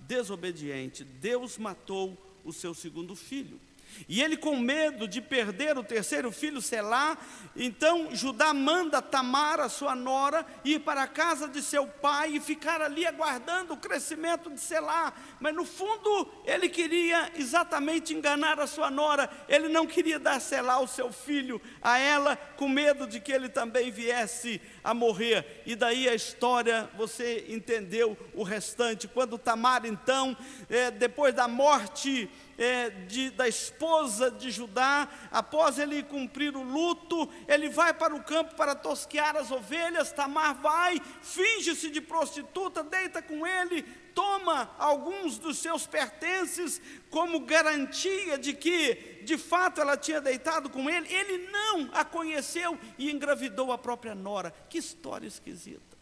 desobediente. 0.08 1.04
Deus 1.04 1.58
matou 1.58 2.16
o 2.44 2.52
seu 2.52 2.74
segundo 2.74 3.14
filho. 3.14 3.60
E 4.08 4.22
ele, 4.22 4.36
com 4.36 4.56
medo 4.56 5.08
de 5.08 5.20
perder 5.20 5.76
o 5.76 5.84
terceiro 5.84 6.30
filho, 6.30 6.60
Selá, 6.60 7.16
então 7.56 8.14
Judá 8.14 8.54
manda 8.54 9.02
Tamar, 9.02 9.60
a 9.60 9.68
sua 9.68 9.94
nora, 9.94 10.46
ir 10.64 10.80
para 10.80 11.02
a 11.02 11.08
casa 11.08 11.48
de 11.48 11.62
seu 11.62 11.86
pai 11.86 12.36
e 12.36 12.40
ficar 12.40 12.80
ali 12.80 13.06
aguardando 13.06 13.74
o 13.74 13.76
crescimento 13.76 14.50
de 14.50 14.60
Selá. 14.60 15.12
Mas 15.40 15.54
no 15.54 15.64
fundo, 15.64 16.30
ele 16.44 16.68
queria 16.68 17.32
exatamente 17.36 18.14
enganar 18.14 18.60
a 18.60 18.66
sua 18.66 18.90
nora, 18.90 19.30
ele 19.48 19.68
não 19.68 19.86
queria 19.86 20.18
dar 20.18 20.40
Selá, 20.40 20.78
o 20.80 20.86
seu 20.86 21.12
filho, 21.12 21.60
a 21.82 21.98
ela, 21.98 22.36
com 22.56 22.68
medo 22.68 23.06
de 23.06 23.20
que 23.20 23.32
ele 23.32 23.48
também 23.48 23.90
viesse 23.90 24.60
a 24.82 24.94
morrer. 24.94 25.62
E 25.66 25.74
daí 25.74 26.08
a 26.08 26.14
história, 26.14 26.88
você 26.96 27.46
entendeu 27.48 28.16
o 28.34 28.42
restante. 28.42 29.08
Quando 29.08 29.38
Tamar, 29.38 29.84
então, 29.84 30.36
é, 30.68 30.90
depois 30.90 31.34
da 31.34 31.48
morte, 31.48 32.30
é, 32.58 32.90
de, 32.90 33.30
da 33.30 33.46
esposa 33.46 34.30
de 34.30 34.50
Judá, 34.50 35.08
após 35.30 35.78
ele 35.78 36.02
cumprir 36.02 36.56
o 36.56 36.62
luto, 36.62 37.30
ele 37.46 37.68
vai 37.68 37.94
para 37.94 38.14
o 38.14 38.22
campo 38.22 38.56
para 38.56 38.74
tosquear 38.74 39.36
as 39.36 39.52
ovelhas. 39.52 40.12
Tamar 40.12 40.54
vai, 40.54 41.00
finge-se 41.22 41.88
de 41.88 42.00
prostituta, 42.00 42.82
deita 42.82 43.22
com 43.22 43.46
ele, 43.46 43.82
toma 44.12 44.74
alguns 44.76 45.38
dos 45.38 45.58
seus 45.58 45.86
pertences 45.86 46.82
como 47.08 47.40
garantia 47.40 48.36
de 48.36 48.52
que, 48.52 49.22
de 49.22 49.38
fato, 49.38 49.80
ela 49.80 49.96
tinha 49.96 50.20
deitado 50.20 50.68
com 50.68 50.90
ele. 50.90 51.06
Ele 51.12 51.46
não 51.50 51.88
a 51.92 52.04
conheceu 52.04 52.76
e 52.98 53.10
engravidou 53.10 53.70
a 53.70 53.78
própria 53.78 54.16
nora. 54.16 54.52
Que 54.68 54.78
história 54.78 55.28
esquisita. 55.28 55.97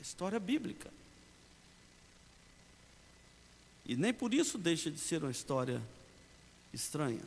A 0.00 0.02
história 0.02 0.40
bíblica. 0.40 0.90
E 3.84 3.94
nem 3.96 4.14
por 4.14 4.32
isso 4.32 4.56
deixa 4.56 4.90
de 4.90 4.98
ser 4.98 5.22
uma 5.22 5.30
história 5.30 5.82
estranha. 6.72 7.22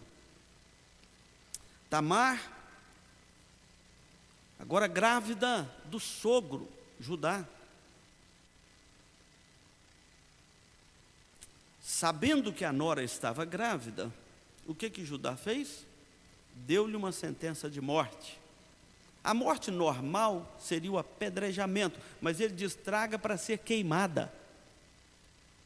Tamar, 1.87 2.41
agora 4.57 4.87
grávida 4.87 5.63
do 5.85 5.99
sogro, 5.99 6.67
Judá. 6.99 7.47
Sabendo 11.79 12.51
que 12.51 12.65
a 12.65 12.73
nora 12.73 13.03
estava 13.03 13.45
grávida, 13.45 14.11
o 14.65 14.73
que 14.73 14.89
que 14.89 15.05
Judá 15.05 15.37
fez? 15.37 15.85
Deu-lhe 16.55 16.95
uma 16.95 17.11
sentença 17.11 17.69
de 17.69 17.79
morte. 17.79 18.42
A 19.23 19.33
morte 19.33 19.71
normal 19.71 20.53
seria 20.59 20.91
o 20.91 20.97
apedrejamento, 20.97 21.99
mas 22.19 22.41
ele 22.41 22.53
diz: 22.53 22.75
traga 22.75 23.17
para 23.17 23.37
ser 23.37 23.59
queimada. 23.59 24.31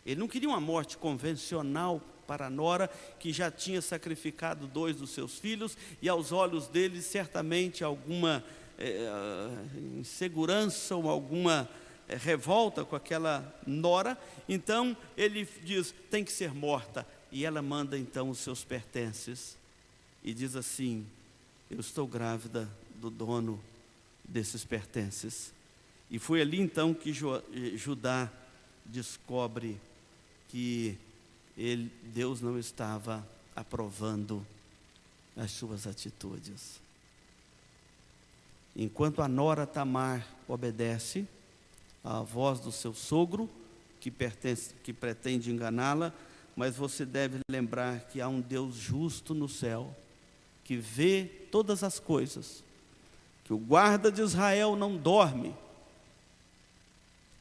Ele 0.06 0.20
não 0.20 0.28
queria 0.28 0.48
uma 0.48 0.62
morte 0.62 0.96
convencional 0.98 2.02
para 2.28 2.48
a 2.48 2.50
nora, 2.50 2.90
que 3.20 3.34
já 3.34 3.50
tinha 3.50 3.82
sacrificado 3.82 4.68
dois 4.68 4.98
dos 4.98 5.10
seus 5.10 5.40
filhos, 5.40 5.78
e 6.02 6.08
aos 6.08 6.32
olhos 6.32 6.68
dele, 6.68 7.02
certamente, 7.02 7.84
alguma 7.84 8.44
é, 8.78 9.10
insegurança 9.98 10.96
ou 10.96 11.10
alguma 11.10 11.68
é, 12.08 12.16
revolta 12.16 12.86
com 12.86 12.96
aquela 12.96 13.56
nora. 13.66 14.18
Então, 14.48 14.96
ele 15.18 15.48
diz: 15.64 15.96
tem 16.12 16.24
que 16.24 16.32
ser 16.32 16.54
morta. 16.54 17.08
E 17.32 17.44
ela 17.44 17.62
manda 17.62 17.98
então 17.98 18.30
os 18.30 18.38
seus 18.38 18.64
pertences 18.64 19.58
e 20.24 20.34
diz 20.34 20.56
assim: 20.56 21.06
Eu 21.70 21.80
estou 21.80 22.08
grávida 22.08 22.70
do 23.00 23.10
dono 23.10 23.60
desses 24.28 24.66
pertences. 24.66 25.54
E 26.10 26.20
foi 26.20 26.42
ali 26.42 26.60
então 26.60 26.94
que 26.94 27.14
Judá 27.14 28.32
descobre 28.86 29.80
que 30.48 30.98
ele, 31.58 31.92
Deus 32.14 32.42
não 32.42 32.58
estava 32.58 33.28
aprovando 33.56 34.46
as 35.36 35.52
suas 35.52 35.86
atitudes. 35.86 36.80
Enquanto 38.76 39.22
a 39.22 39.28
nora 39.28 39.66
Tamar 39.66 40.26
obedece 40.48 41.28
à 42.04 42.22
voz 42.22 42.60
do 42.60 42.72
seu 42.72 42.94
sogro, 42.94 43.50
que, 44.00 44.12
pertence, 44.12 44.74
que 44.84 44.94
pretende 44.94 45.52
enganá-la, 45.52 46.14
mas 46.56 46.76
você 46.76 47.06
deve 47.06 47.40
lembrar 47.50 48.02
que 48.02 48.22
há 48.22 48.28
um 48.28 48.40
Deus 48.40 48.76
justo 48.76 49.34
no 49.34 49.50
céu, 49.50 49.96
que 50.64 50.78
vê 50.78 51.26
todas 51.52 51.84
as 51.84 52.00
coisas 52.00 52.64
que 53.48 53.54
o 53.54 53.58
guarda 53.58 54.12
de 54.12 54.22
Israel 54.22 54.76
não 54.76 54.98
dorme. 54.98 55.56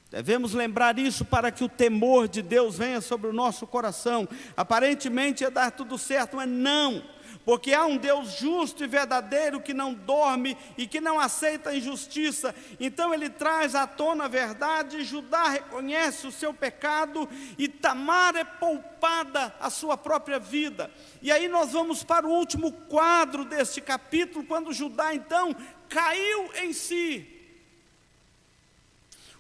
Devemos 0.09 0.55
lembrar 0.55 1.01
isso 1.01 1.25
para 1.25 1.51
que 1.51 1.65
o 1.65 1.69
temor 1.69 2.29
de 2.29 2.43
Deus 2.43 2.79
venha 2.79 3.01
sobre 3.01 3.29
o 3.29 3.33
nosso 3.33 3.67
coração. 3.67 4.29
Aparentemente 4.57 5.45
é 5.45 5.51
dar 5.51 5.73
tudo 5.73 5.99
certo, 5.99 6.37
mas 6.37 6.49
não 6.49 7.03
porque 7.47 7.73
há 7.73 7.87
um 7.87 7.97
Deus 7.97 8.39
justo 8.39 8.83
e 8.83 8.89
verdadeiro 8.89 9.61
que 9.61 9.73
não 9.73 9.95
dorme 9.95 10.57
e 10.77 10.85
que 10.85 11.01
não 11.01 11.21
aceita 11.21 11.75
injustiça. 11.75 12.53
Então 12.81 13.15
ele 13.15 13.31
traz 13.31 13.77
à 13.77 13.87
tona 13.87 14.25
a 14.25 14.29
verdade, 14.29 15.05
Judá 15.05 15.49
reconhece 15.49 16.27
o 16.27 16.33
seu 16.33 16.53
pecado 16.53 17.29
e 17.57 17.69
Tamar 17.69 18.35
é 18.35 18.43
poupada 18.43 19.55
a 19.61 19.71
sua 19.71 19.97
própria 19.97 20.41
vida. 20.41 20.91
E 21.23 21.31
aí 21.31 21.47
nós 21.47 21.73
vamos 21.73 22.03
para 22.03 22.27
o 22.27 22.33
último 22.33 22.73
quadro 22.73 23.45
deste 23.45 23.81
capítulo, 23.81 24.45
quando 24.45 24.73
Judá 24.73 25.15
então 25.15 25.55
caiu 25.89 26.51
em 26.57 26.73
si. 26.73 27.27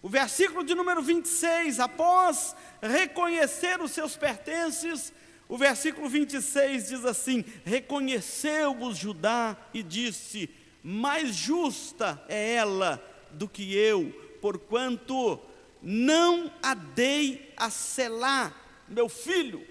O 0.02 0.09
versículo 0.09 0.62
de 0.62 0.74
número 0.74 1.02
26, 1.02 1.80
após 1.80 2.54
reconhecer 2.80 3.80
os 3.80 3.90
seus 3.90 4.16
pertences, 4.16 5.12
o 5.48 5.56
versículo 5.56 6.09
26 6.09 6.88
diz 6.88 7.04
assim: 7.04 7.44
Reconheceu-vos 7.64 8.96
Judá 8.96 9.56
e 9.72 9.82
disse: 9.82 10.50
Mais 10.82 11.35
justa 11.35 12.22
é 12.28 12.54
ela 12.54 13.02
do 13.32 13.48
que 13.48 13.74
eu, 13.74 14.11
porquanto 14.40 15.40
não 15.82 16.52
a 16.62 16.74
dei 16.74 17.52
a 17.56 17.70
selar, 17.70 18.54
meu 18.88 19.09
filho, 19.09 19.66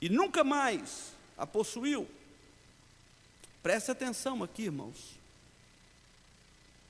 e 0.00 0.08
nunca 0.08 0.44
mais 0.44 1.12
a 1.36 1.46
possuiu. 1.46 2.08
Preste 3.64 3.90
atenção 3.90 4.42
aqui, 4.42 4.64
irmãos. 4.64 5.18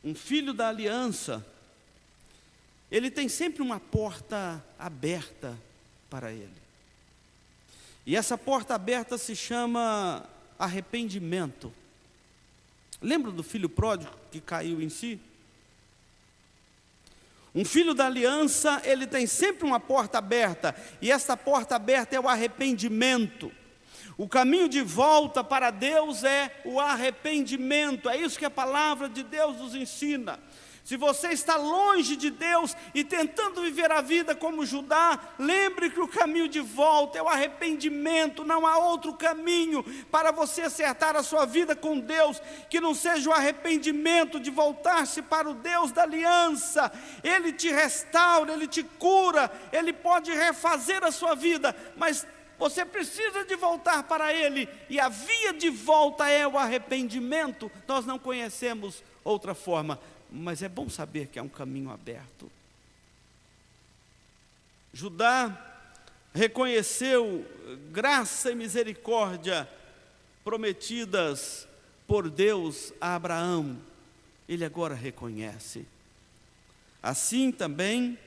Um 0.02 0.12
filho 0.12 0.52
da 0.52 0.70
aliança, 0.70 1.46
ele 2.90 3.12
tem 3.12 3.28
sempre 3.28 3.62
uma 3.62 3.78
porta 3.78 4.60
aberta 4.76 5.56
para 6.10 6.32
ele. 6.32 6.50
E 8.04 8.16
essa 8.16 8.36
porta 8.36 8.74
aberta 8.74 9.16
se 9.16 9.36
chama 9.36 10.28
arrependimento. 10.58 11.72
Lembra 13.00 13.30
do 13.30 13.44
filho 13.44 13.68
pródigo 13.68 14.10
que 14.32 14.40
caiu 14.40 14.82
em 14.82 14.88
si? 14.88 15.20
Um 17.54 17.64
filho 17.64 17.94
da 17.94 18.06
aliança, 18.06 18.82
ele 18.84 19.06
tem 19.06 19.28
sempre 19.28 19.64
uma 19.64 19.78
porta 19.78 20.18
aberta, 20.18 20.74
e 21.00 21.12
essa 21.12 21.36
porta 21.36 21.76
aberta 21.76 22.16
é 22.16 22.20
o 22.20 22.28
arrependimento. 22.28 23.52
O 24.16 24.28
caminho 24.28 24.68
de 24.68 24.80
volta 24.80 25.42
para 25.42 25.70
Deus 25.70 26.22
é 26.22 26.60
o 26.64 26.78
arrependimento, 26.78 28.08
é 28.08 28.16
isso 28.16 28.38
que 28.38 28.44
a 28.44 28.50
palavra 28.50 29.08
de 29.08 29.22
Deus 29.22 29.56
nos 29.56 29.74
ensina. 29.74 30.38
Se 30.84 30.98
você 30.98 31.28
está 31.28 31.56
longe 31.56 32.14
de 32.14 32.28
Deus 32.28 32.76
e 32.94 33.02
tentando 33.02 33.62
viver 33.62 33.90
a 33.90 34.02
vida 34.02 34.34
como 34.34 34.66
Judá, 34.66 35.18
lembre 35.38 35.88
que 35.88 35.98
o 35.98 36.06
caminho 36.06 36.46
de 36.46 36.60
volta 36.60 37.18
é 37.18 37.22
o 37.22 37.28
arrependimento, 37.28 38.44
não 38.44 38.66
há 38.66 38.76
outro 38.76 39.14
caminho 39.14 39.82
para 40.12 40.30
você 40.30 40.60
acertar 40.60 41.16
a 41.16 41.22
sua 41.22 41.46
vida 41.46 41.74
com 41.74 41.98
Deus 41.98 42.38
que 42.68 42.82
não 42.82 42.94
seja 42.94 43.30
o 43.30 43.32
arrependimento 43.32 44.38
de 44.38 44.50
voltar-se 44.50 45.22
para 45.22 45.48
o 45.48 45.54
Deus 45.54 45.90
da 45.90 46.02
aliança. 46.02 46.92
Ele 47.22 47.50
te 47.50 47.72
restaura, 47.72 48.52
ele 48.52 48.68
te 48.68 48.82
cura, 48.82 49.50
ele 49.72 49.92
pode 49.92 50.32
refazer 50.32 51.02
a 51.02 51.10
sua 51.10 51.34
vida, 51.34 51.74
mas 51.96 52.26
você 52.68 52.84
precisa 52.84 53.44
de 53.44 53.56
voltar 53.56 54.02
para 54.04 54.32
Ele, 54.32 54.68
e 54.88 54.98
a 54.98 55.08
via 55.08 55.52
de 55.52 55.70
volta 55.70 56.28
é 56.28 56.46
o 56.46 56.58
arrependimento. 56.58 57.70
Nós 57.86 58.06
não 58.06 58.18
conhecemos 58.18 59.02
outra 59.22 59.54
forma 59.54 59.98
mas 60.34 60.62
é 60.62 60.68
bom 60.68 60.88
saber 60.88 61.28
que 61.28 61.38
há 61.38 61.42
um 61.42 61.48
caminho 61.48 61.90
aberto. 61.90 62.50
Judá 64.92 65.86
reconheceu 66.34 67.46
graça 67.92 68.50
e 68.50 68.54
misericórdia 68.54 69.68
prometidas 70.42 71.68
por 72.06 72.28
Deus 72.28 72.92
a 73.00 73.14
Abraão, 73.14 73.78
ele 74.48 74.64
agora 74.64 74.94
reconhece. 74.94 75.86
Assim 77.02 77.52
também, 77.52 78.18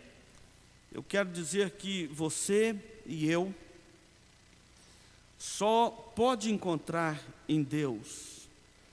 eu 0.93 1.03
quero 1.03 1.29
dizer 1.29 1.71
que 1.71 2.07
você 2.07 2.75
e 3.05 3.29
eu, 3.29 3.53
só 5.37 5.89
pode 6.15 6.51
encontrar 6.51 7.21
em 7.47 7.61
Deus 7.61 8.47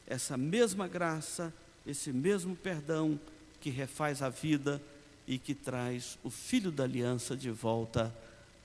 essa 0.07 0.37
mesma 0.37 0.87
graça, 0.87 1.53
esse 1.87 2.13
mesmo 2.13 2.55
perdão 2.55 3.19
que 3.61 3.71
refaz 3.71 4.21
a 4.23 4.29
vida 4.29 4.81
e 5.27 5.39
que 5.39 5.55
traz 5.55 6.19
o 6.23 6.31
filho 6.31 6.71
da 6.71 6.85
aliança 6.85 7.37
de 7.37 7.51
volta 7.51 8.15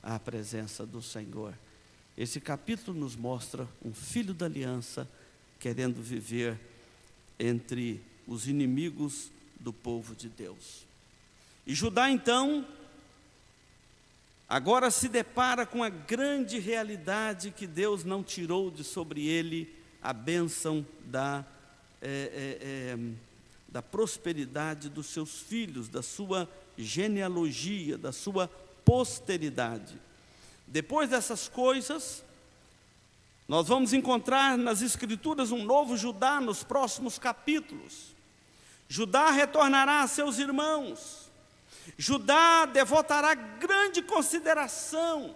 à 0.04 0.20
presença 0.20 0.86
do 0.86 1.02
Senhor. 1.02 1.54
Esse 2.18 2.42
capítulo 2.42 3.00
nos 3.00 3.16
mostra 3.16 3.68
um 3.84 3.94
filho 3.94 4.34
da 4.34 4.46
aliança 4.46 5.08
querendo 5.58 6.02
viver 6.02 6.60
entre 7.40 8.02
os 8.28 8.48
inimigos 8.48 9.32
do 9.58 9.72
povo 9.72 10.14
de 10.14 10.28
Deus. 10.28 10.86
E 11.66 11.74
Judá 11.74 12.10
então 12.12 12.66
agora 14.50 14.90
se 14.90 15.08
depara 15.08 15.66
com 15.66 15.84
a 15.84 15.90
grande 15.90 16.58
realidade 16.58 17.52
que 17.52 17.68
Deus 17.68 18.04
não 18.04 18.24
tirou 18.24 18.72
de 18.72 18.84
sobre 18.84 19.28
ele 19.28 19.74
a 20.02 20.12
bênção 20.12 20.86
da, 21.06 21.46
é, 22.02 22.08
é, 22.10 22.68
é, 22.94 22.98
da 23.68 23.82
prosperidade 23.82 24.90
dos 24.90 25.06
seus 25.08 25.42
filhos, 25.42 25.88
da 25.88 26.02
sua 26.02 26.50
genealogia, 26.78 27.98
da 27.98 28.12
sua 28.12 28.48
posteridade. 28.84 30.02
Depois 30.66 31.10
dessas 31.10 31.48
coisas, 31.48 32.24
nós 33.48 33.68
vamos 33.68 33.94
encontrar 33.94 34.58
nas 34.58 34.82
Escrituras 34.82 35.52
um 35.52 35.64
novo 35.64 35.98
Judá 35.98 36.40
nos 36.40 36.64
próximos 36.64 37.18
capítulos. 37.18 38.16
Judá 38.88 39.30
retornará 39.32 40.02
a 40.02 40.08
seus 40.08 40.40
irmãos, 40.40 41.29
Judá 41.98 42.66
devotará 42.66 43.34
grande 43.34 44.02
consideração 44.02 45.36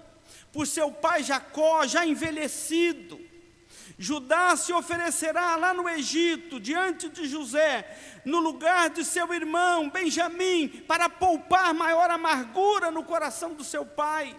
por 0.51 0.67
seu 0.67 0.91
pai 0.91 1.23
Jacó, 1.23 1.85
já 1.85 2.05
envelhecido. 2.05 3.19
Judá 3.97 4.55
se 4.55 4.73
oferecerá 4.73 5.55
lá 5.55 5.73
no 5.73 5.87
Egito, 5.87 6.59
diante 6.59 7.09
de 7.09 7.27
José, 7.27 8.21
no 8.25 8.39
lugar 8.39 8.89
de 8.89 9.03
seu 9.03 9.33
irmão 9.33 9.89
Benjamim, 9.89 10.67
para 10.87 11.09
poupar 11.09 11.73
maior 11.73 12.09
amargura 12.09 12.89
no 12.91 13.03
coração 13.03 13.53
do 13.53 13.63
seu 13.63 13.85
pai. 13.85 14.35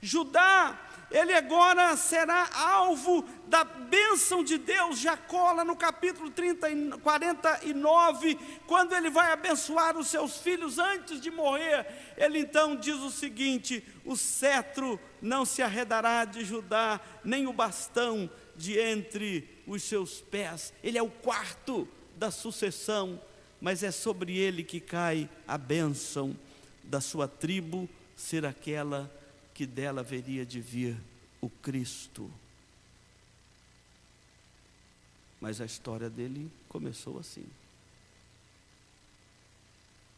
Judá 0.00 0.78
ele 1.14 1.32
agora 1.32 1.96
será 1.96 2.50
alvo 2.52 3.24
da 3.46 3.62
bênção 3.62 4.42
de 4.42 4.58
Deus, 4.58 4.98
Jacó, 4.98 5.52
lá 5.52 5.64
no 5.64 5.76
capítulo 5.76 6.28
30, 6.28 6.98
49, 6.98 8.36
quando 8.66 8.96
ele 8.96 9.08
vai 9.08 9.30
abençoar 9.30 9.96
os 9.96 10.08
seus 10.08 10.38
filhos 10.38 10.76
antes 10.76 11.20
de 11.20 11.30
morrer, 11.30 11.86
ele 12.16 12.40
então 12.40 12.74
diz 12.74 12.96
o 12.96 13.12
seguinte: 13.12 13.86
o 14.04 14.16
cetro 14.16 14.98
não 15.22 15.44
se 15.44 15.62
arredará 15.62 16.24
de 16.24 16.44
Judá, 16.44 17.00
nem 17.24 17.46
o 17.46 17.52
bastão 17.52 18.28
de 18.56 18.76
entre 18.76 19.48
os 19.68 19.84
seus 19.84 20.20
pés, 20.20 20.74
ele 20.82 20.98
é 20.98 21.02
o 21.02 21.08
quarto 21.08 21.86
da 22.16 22.32
sucessão, 22.32 23.22
mas 23.60 23.84
é 23.84 23.92
sobre 23.92 24.36
ele 24.36 24.64
que 24.64 24.80
cai 24.80 25.30
a 25.46 25.56
bênção. 25.56 26.36
Da 26.82 27.00
sua 27.00 27.26
tribo 27.26 27.88
ser 28.14 28.44
aquela 28.44 29.10
que 29.10 29.23
dela 29.62 30.00
haveria 30.00 30.44
de 30.44 30.60
vir 30.60 30.96
o 31.40 31.48
Cristo. 31.48 32.28
Mas 35.40 35.60
a 35.60 35.64
história 35.64 36.10
dele 36.10 36.50
começou 36.68 37.18
assim. 37.20 37.46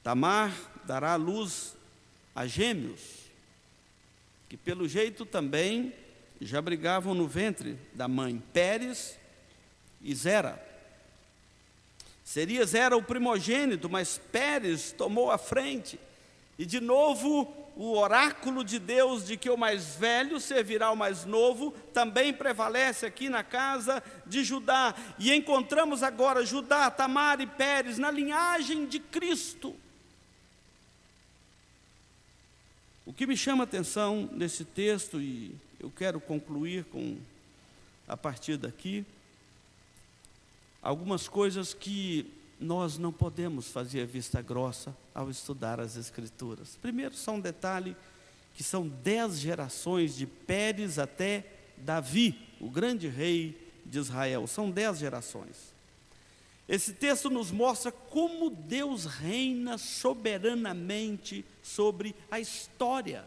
Tamar 0.02 0.54
dará 0.84 1.16
luz 1.16 1.76
a 2.34 2.46
gêmeos, 2.46 3.00
que 4.48 4.56
pelo 4.56 4.88
jeito 4.88 5.26
também 5.26 5.92
já 6.40 6.62
brigavam 6.62 7.14
no 7.14 7.26
ventre 7.26 7.76
da 7.92 8.06
mãe, 8.06 8.42
Pérez 8.52 9.18
e 10.00 10.14
Zera. 10.14 10.64
Seria 12.24 12.64
Zera 12.64 12.96
o 12.96 13.02
primogênito, 13.02 13.90
mas 13.90 14.18
Pérez 14.30 14.92
tomou 14.92 15.30
a 15.30 15.38
frente, 15.38 15.98
e 16.58 16.64
de 16.64 16.80
novo 16.80 17.65
o 17.76 17.92
oráculo 17.92 18.64
de 18.64 18.78
Deus 18.78 19.26
de 19.26 19.36
que 19.36 19.50
o 19.50 19.56
mais 19.56 19.96
velho 19.96 20.40
servirá 20.40 20.86
ao 20.86 20.96
mais 20.96 21.26
novo 21.26 21.72
também 21.92 22.32
prevalece 22.32 23.04
aqui 23.04 23.28
na 23.28 23.44
casa 23.44 24.02
de 24.24 24.42
Judá. 24.42 24.94
E 25.18 25.30
encontramos 25.34 26.02
agora 26.02 26.44
Judá, 26.44 26.90
Tamar 26.90 27.38
e 27.42 27.46
Pérez 27.46 27.98
na 27.98 28.10
linhagem 28.10 28.86
de 28.86 28.98
Cristo. 28.98 29.76
O 33.04 33.12
que 33.12 33.26
me 33.26 33.36
chama 33.36 33.62
a 33.62 33.66
atenção 33.66 34.28
nesse 34.32 34.64
texto, 34.64 35.20
e 35.20 35.54
eu 35.78 35.90
quero 35.90 36.18
concluir 36.18 36.84
com 36.86 37.18
a 38.08 38.16
partir 38.16 38.56
daqui, 38.56 39.04
algumas 40.80 41.28
coisas 41.28 41.74
que 41.74 42.32
nós 42.58 42.98
não 42.98 43.12
podemos 43.12 43.68
fazer 43.68 44.06
vista 44.06 44.40
grossa 44.40 44.96
ao 45.14 45.30
estudar 45.30 45.78
as 45.80 45.96
Escrituras. 45.96 46.78
Primeiro, 46.80 47.14
só 47.14 47.32
um 47.32 47.40
detalhe: 47.40 47.96
que 48.54 48.62
são 48.62 48.88
dez 48.88 49.38
gerações 49.38 50.16
de 50.16 50.26
Pérez 50.26 50.98
até 50.98 51.46
Davi, 51.76 52.38
o 52.60 52.70
grande 52.70 53.08
rei 53.08 53.72
de 53.84 53.98
Israel. 53.98 54.46
São 54.46 54.70
dez 54.70 54.98
gerações. 54.98 55.74
Esse 56.68 56.92
texto 56.92 57.30
nos 57.30 57.52
mostra 57.52 57.92
como 57.92 58.50
Deus 58.50 59.04
reina 59.04 59.78
soberanamente 59.78 61.44
sobre 61.62 62.14
a 62.30 62.40
história. 62.40 63.24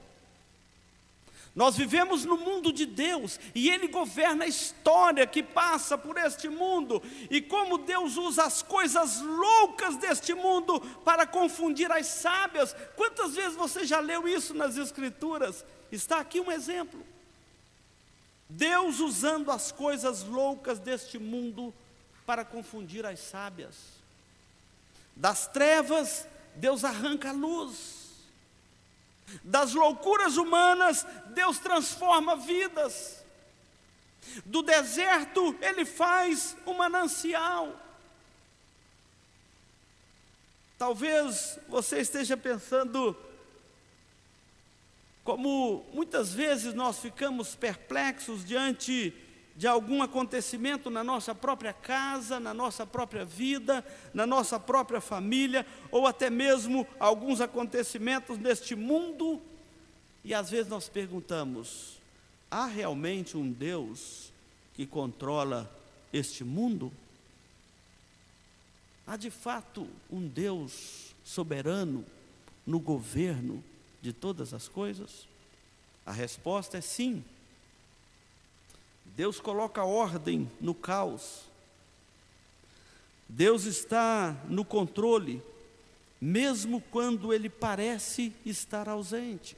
Nós 1.59 1.75
vivemos 1.75 2.23
no 2.23 2.37
mundo 2.37 2.71
de 2.71 2.85
Deus 2.85 3.37
e 3.53 3.69
Ele 3.69 3.89
governa 3.89 4.45
a 4.45 4.47
história 4.47 5.27
que 5.27 5.43
passa 5.43 5.97
por 5.97 6.17
este 6.17 6.47
mundo, 6.47 7.03
e 7.29 7.41
como 7.41 7.79
Deus 7.79 8.15
usa 8.15 8.45
as 8.45 8.61
coisas 8.61 9.19
loucas 9.19 9.97
deste 9.97 10.33
mundo 10.33 10.79
para 11.03 11.27
confundir 11.27 11.91
as 11.91 12.07
sábias. 12.07 12.73
Quantas 12.95 13.35
vezes 13.35 13.57
você 13.57 13.85
já 13.85 13.99
leu 13.99 14.25
isso 14.25 14.53
nas 14.53 14.77
Escrituras? 14.77 15.65
Está 15.91 16.19
aqui 16.19 16.39
um 16.39 16.49
exemplo. 16.49 17.05
Deus 18.47 19.01
usando 19.01 19.51
as 19.51 19.69
coisas 19.69 20.23
loucas 20.23 20.79
deste 20.79 21.19
mundo 21.19 21.73
para 22.25 22.45
confundir 22.45 23.05
as 23.05 23.19
sábias. 23.19 23.75
Das 25.13 25.45
trevas, 25.45 26.25
Deus 26.55 26.85
arranca 26.85 27.31
a 27.31 27.33
luz 27.33 27.98
das 29.43 29.73
loucuras 29.73 30.37
humanas, 30.37 31.05
Deus 31.27 31.59
transforma 31.59 32.35
vidas. 32.35 33.23
Do 34.45 34.61
deserto, 34.61 35.57
Ele 35.61 35.85
faz 35.85 36.55
um 36.65 36.73
manancial. 36.73 37.79
Talvez 40.77 41.59
você 41.67 41.99
esteja 41.99 42.37
pensando, 42.37 43.15
como 45.23 45.85
muitas 45.93 46.33
vezes 46.33 46.73
nós 46.73 46.99
ficamos 46.99 47.55
perplexos 47.55 48.45
diante 48.45 49.13
de 49.59 49.67
algum 49.67 50.01
acontecimento 50.01 50.89
na 50.89 51.03
nossa 51.03 51.35
própria 51.35 51.73
casa, 51.73 52.39
na 52.39 52.53
nossa 52.53 52.87
própria 52.87 53.25
vida, 53.25 53.85
na 54.13 54.25
nossa 54.25 54.57
própria 54.57 55.01
família, 55.01 55.67
ou 55.91 56.07
até 56.07 56.29
mesmo 56.29 56.87
alguns 56.97 57.41
acontecimentos 57.41 58.37
neste 58.37 58.73
mundo, 58.73 59.41
e 60.23 60.33
às 60.33 60.49
vezes 60.49 60.69
nós 60.69 60.87
perguntamos: 60.87 61.99
há 62.49 62.67
realmente 62.67 63.35
um 63.35 63.51
Deus 63.51 64.31
que 64.75 64.85
controla 64.85 65.69
este 66.13 66.45
mundo? 66.45 66.89
Há 69.05 69.17
de 69.17 69.29
fato 69.29 69.89
um 70.09 70.25
Deus 70.25 71.13
soberano 71.21 72.05
no 72.65 72.79
governo 72.79 73.61
de 74.01 74.13
todas 74.13 74.53
as 74.53 74.69
coisas? 74.69 75.27
A 76.05 76.13
resposta 76.13 76.77
é 76.77 76.81
sim. 76.81 77.25
Deus 79.19 79.41
coloca 79.41 79.83
ordem 79.83 80.49
no 80.61 80.73
caos. 80.73 81.41
Deus 83.27 83.65
está 83.65 84.33
no 84.47 84.63
controle, 84.63 85.43
mesmo 86.21 86.79
quando 86.89 87.33
ele 87.33 87.49
parece 87.49 88.33
estar 88.45 88.87
ausente. 88.87 89.57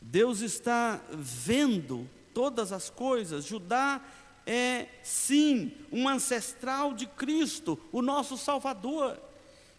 Deus 0.00 0.40
está 0.40 1.02
vendo 1.12 2.08
todas 2.32 2.72
as 2.72 2.88
coisas. 2.88 3.44
Judá 3.44 4.00
é, 4.46 4.88
sim, 5.02 5.70
um 5.92 6.08
ancestral 6.08 6.94
de 6.94 7.06
Cristo, 7.06 7.78
o 7.92 8.00
nosso 8.00 8.38
Salvador. 8.38 9.20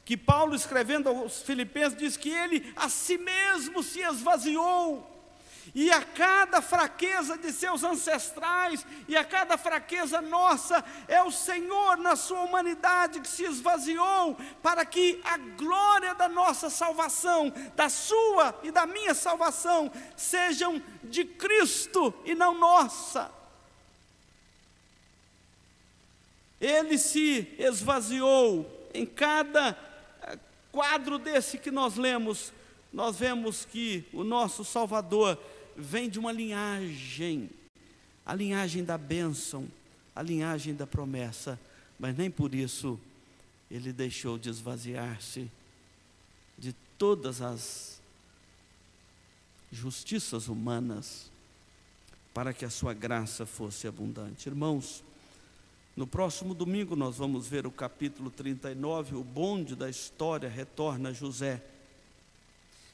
Que 0.05 0.15
Paulo, 0.15 0.53
escrevendo 0.53 1.09
aos 1.09 1.41
Filipenses, 1.41 1.97
diz 1.97 2.15
que 2.15 2.29
ele 2.29 2.71
a 2.75 2.89
si 2.89 3.17
mesmo 3.17 3.81
se 3.81 4.01
esvaziou 4.01 5.14
E 5.73 5.91
a 5.91 6.01
cada 6.01 6.61
fraqueza 6.61 7.37
de 7.37 7.51
seus 7.51 7.83
ancestrais 7.83 8.85
e 9.07 9.15
a 9.17 9.23
cada 9.23 9.57
fraqueza 9.57 10.21
nossa, 10.21 10.83
é 11.07 11.23
o 11.23 11.31
Senhor, 11.31 11.97
na 11.97 12.15
sua 12.15 12.41
humanidade, 12.41 13.19
que 13.19 13.27
se 13.27 13.43
esvaziou 13.43 14.37
para 14.61 14.85
que 14.85 15.19
a 15.23 15.37
glória 15.37 16.13
da 16.13 16.29
nossa 16.29 16.69
salvação, 16.69 17.51
da 17.75 17.89
sua 17.89 18.59
e 18.63 18.71
da 18.71 18.85
minha 18.85 19.13
salvação, 19.13 19.91
sejam 20.15 20.81
de 21.03 21.25
Cristo 21.25 22.13
e 22.23 22.35
não 22.35 22.57
nossa. 22.57 23.31
Ele 26.59 26.97
se 26.97 27.53
esvaziou 27.59 28.89
em 28.93 29.05
cada 29.05 29.77
eh, 30.21 30.39
quadro 30.71 31.19
desse 31.19 31.57
que 31.57 31.69
nós 31.69 31.95
lemos, 31.95 32.53
nós 32.93 33.17
vemos 33.17 33.65
que 33.65 34.05
o 34.13 34.23
nosso 34.23 34.63
Salvador 34.63 35.37
vem 35.75 36.09
de 36.09 36.19
uma 36.19 36.31
linhagem, 36.31 37.49
a 38.25 38.33
linhagem 38.33 38.83
da 38.83 38.97
bênção, 38.97 39.67
a 40.15 40.21
linhagem 40.21 40.73
da 40.73 40.87
promessa, 40.87 41.59
mas 41.99 42.15
nem 42.15 42.31
por 42.31 42.55
isso 42.55 42.99
ele 43.69 43.91
deixou 43.91 44.37
de 44.37 44.49
esvaziar-se 44.49 45.49
de 46.57 46.73
todas 46.97 47.41
as 47.41 48.01
justiças 49.71 50.47
humanas, 50.47 51.29
para 52.33 52.53
que 52.53 52.65
a 52.65 52.69
sua 52.69 52.93
graça 52.93 53.45
fosse 53.45 53.87
abundante. 53.87 54.47
Irmãos, 54.47 55.03
no 55.95 56.05
próximo 56.05 56.53
domingo 56.53 56.95
nós 56.95 57.17
vamos 57.17 57.47
ver 57.47 57.65
o 57.65 57.71
capítulo 57.71 58.29
39, 58.29 59.15
o 59.15 59.23
bonde 59.23 59.75
da 59.75 59.89
história 59.89 60.49
retorna 60.49 61.13
José. 61.13 61.63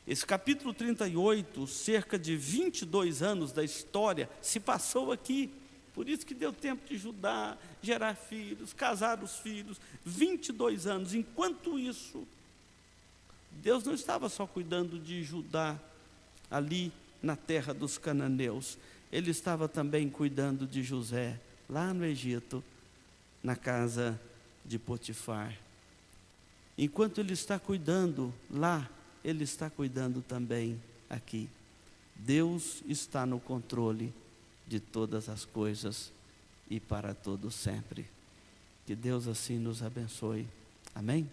Esse 0.07 0.25
capítulo 0.25 0.73
38, 0.73 1.67
cerca 1.67 2.17
de 2.17 2.35
22 2.35 3.21
anos 3.21 3.51
da 3.51 3.63
história, 3.63 4.29
se 4.41 4.59
passou 4.59 5.11
aqui. 5.11 5.51
Por 5.93 6.09
isso 6.09 6.25
que 6.25 6.33
deu 6.33 6.51
tempo 6.51 6.87
de 6.87 6.97
Judá, 6.97 7.57
gerar 7.81 8.15
filhos, 8.15 8.73
casar 8.73 9.23
os 9.23 9.37
filhos. 9.37 9.79
22 10.03 10.87
anos. 10.87 11.13
Enquanto 11.13 11.77
isso, 11.77 12.27
Deus 13.51 13.83
não 13.83 13.93
estava 13.93 14.27
só 14.27 14.47
cuidando 14.47 14.97
de 14.97 15.23
Judá, 15.23 15.77
ali 16.49 16.91
na 17.21 17.35
terra 17.35 17.73
dos 17.73 17.97
cananeus. 17.97 18.77
Ele 19.11 19.29
estava 19.29 19.67
também 19.67 20.09
cuidando 20.09 20.65
de 20.65 20.81
José, 20.81 21.39
lá 21.69 21.93
no 21.93 22.05
Egito, 22.05 22.63
na 23.43 23.55
casa 23.55 24.19
de 24.65 24.79
Potifar. 24.79 25.55
Enquanto 26.77 27.19
ele 27.19 27.33
está 27.33 27.59
cuidando 27.59 28.33
lá 28.49 28.89
ele 29.23 29.43
está 29.43 29.69
cuidando 29.69 30.21
também 30.21 30.81
aqui. 31.09 31.49
Deus 32.15 32.83
está 32.87 33.25
no 33.25 33.39
controle 33.39 34.13
de 34.67 34.79
todas 34.79 35.29
as 35.29 35.45
coisas 35.45 36.11
e 36.69 36.79
para 36.79 37.13
todo 37.13 37.51
sempre. 37.51 38.05
Que 38.85 38.95
Deus 38.95 39.27
assim 39.27 39.57
nos 39.57 39.83
abençoe. 39.83 40.47
Amém? 40.93 41.29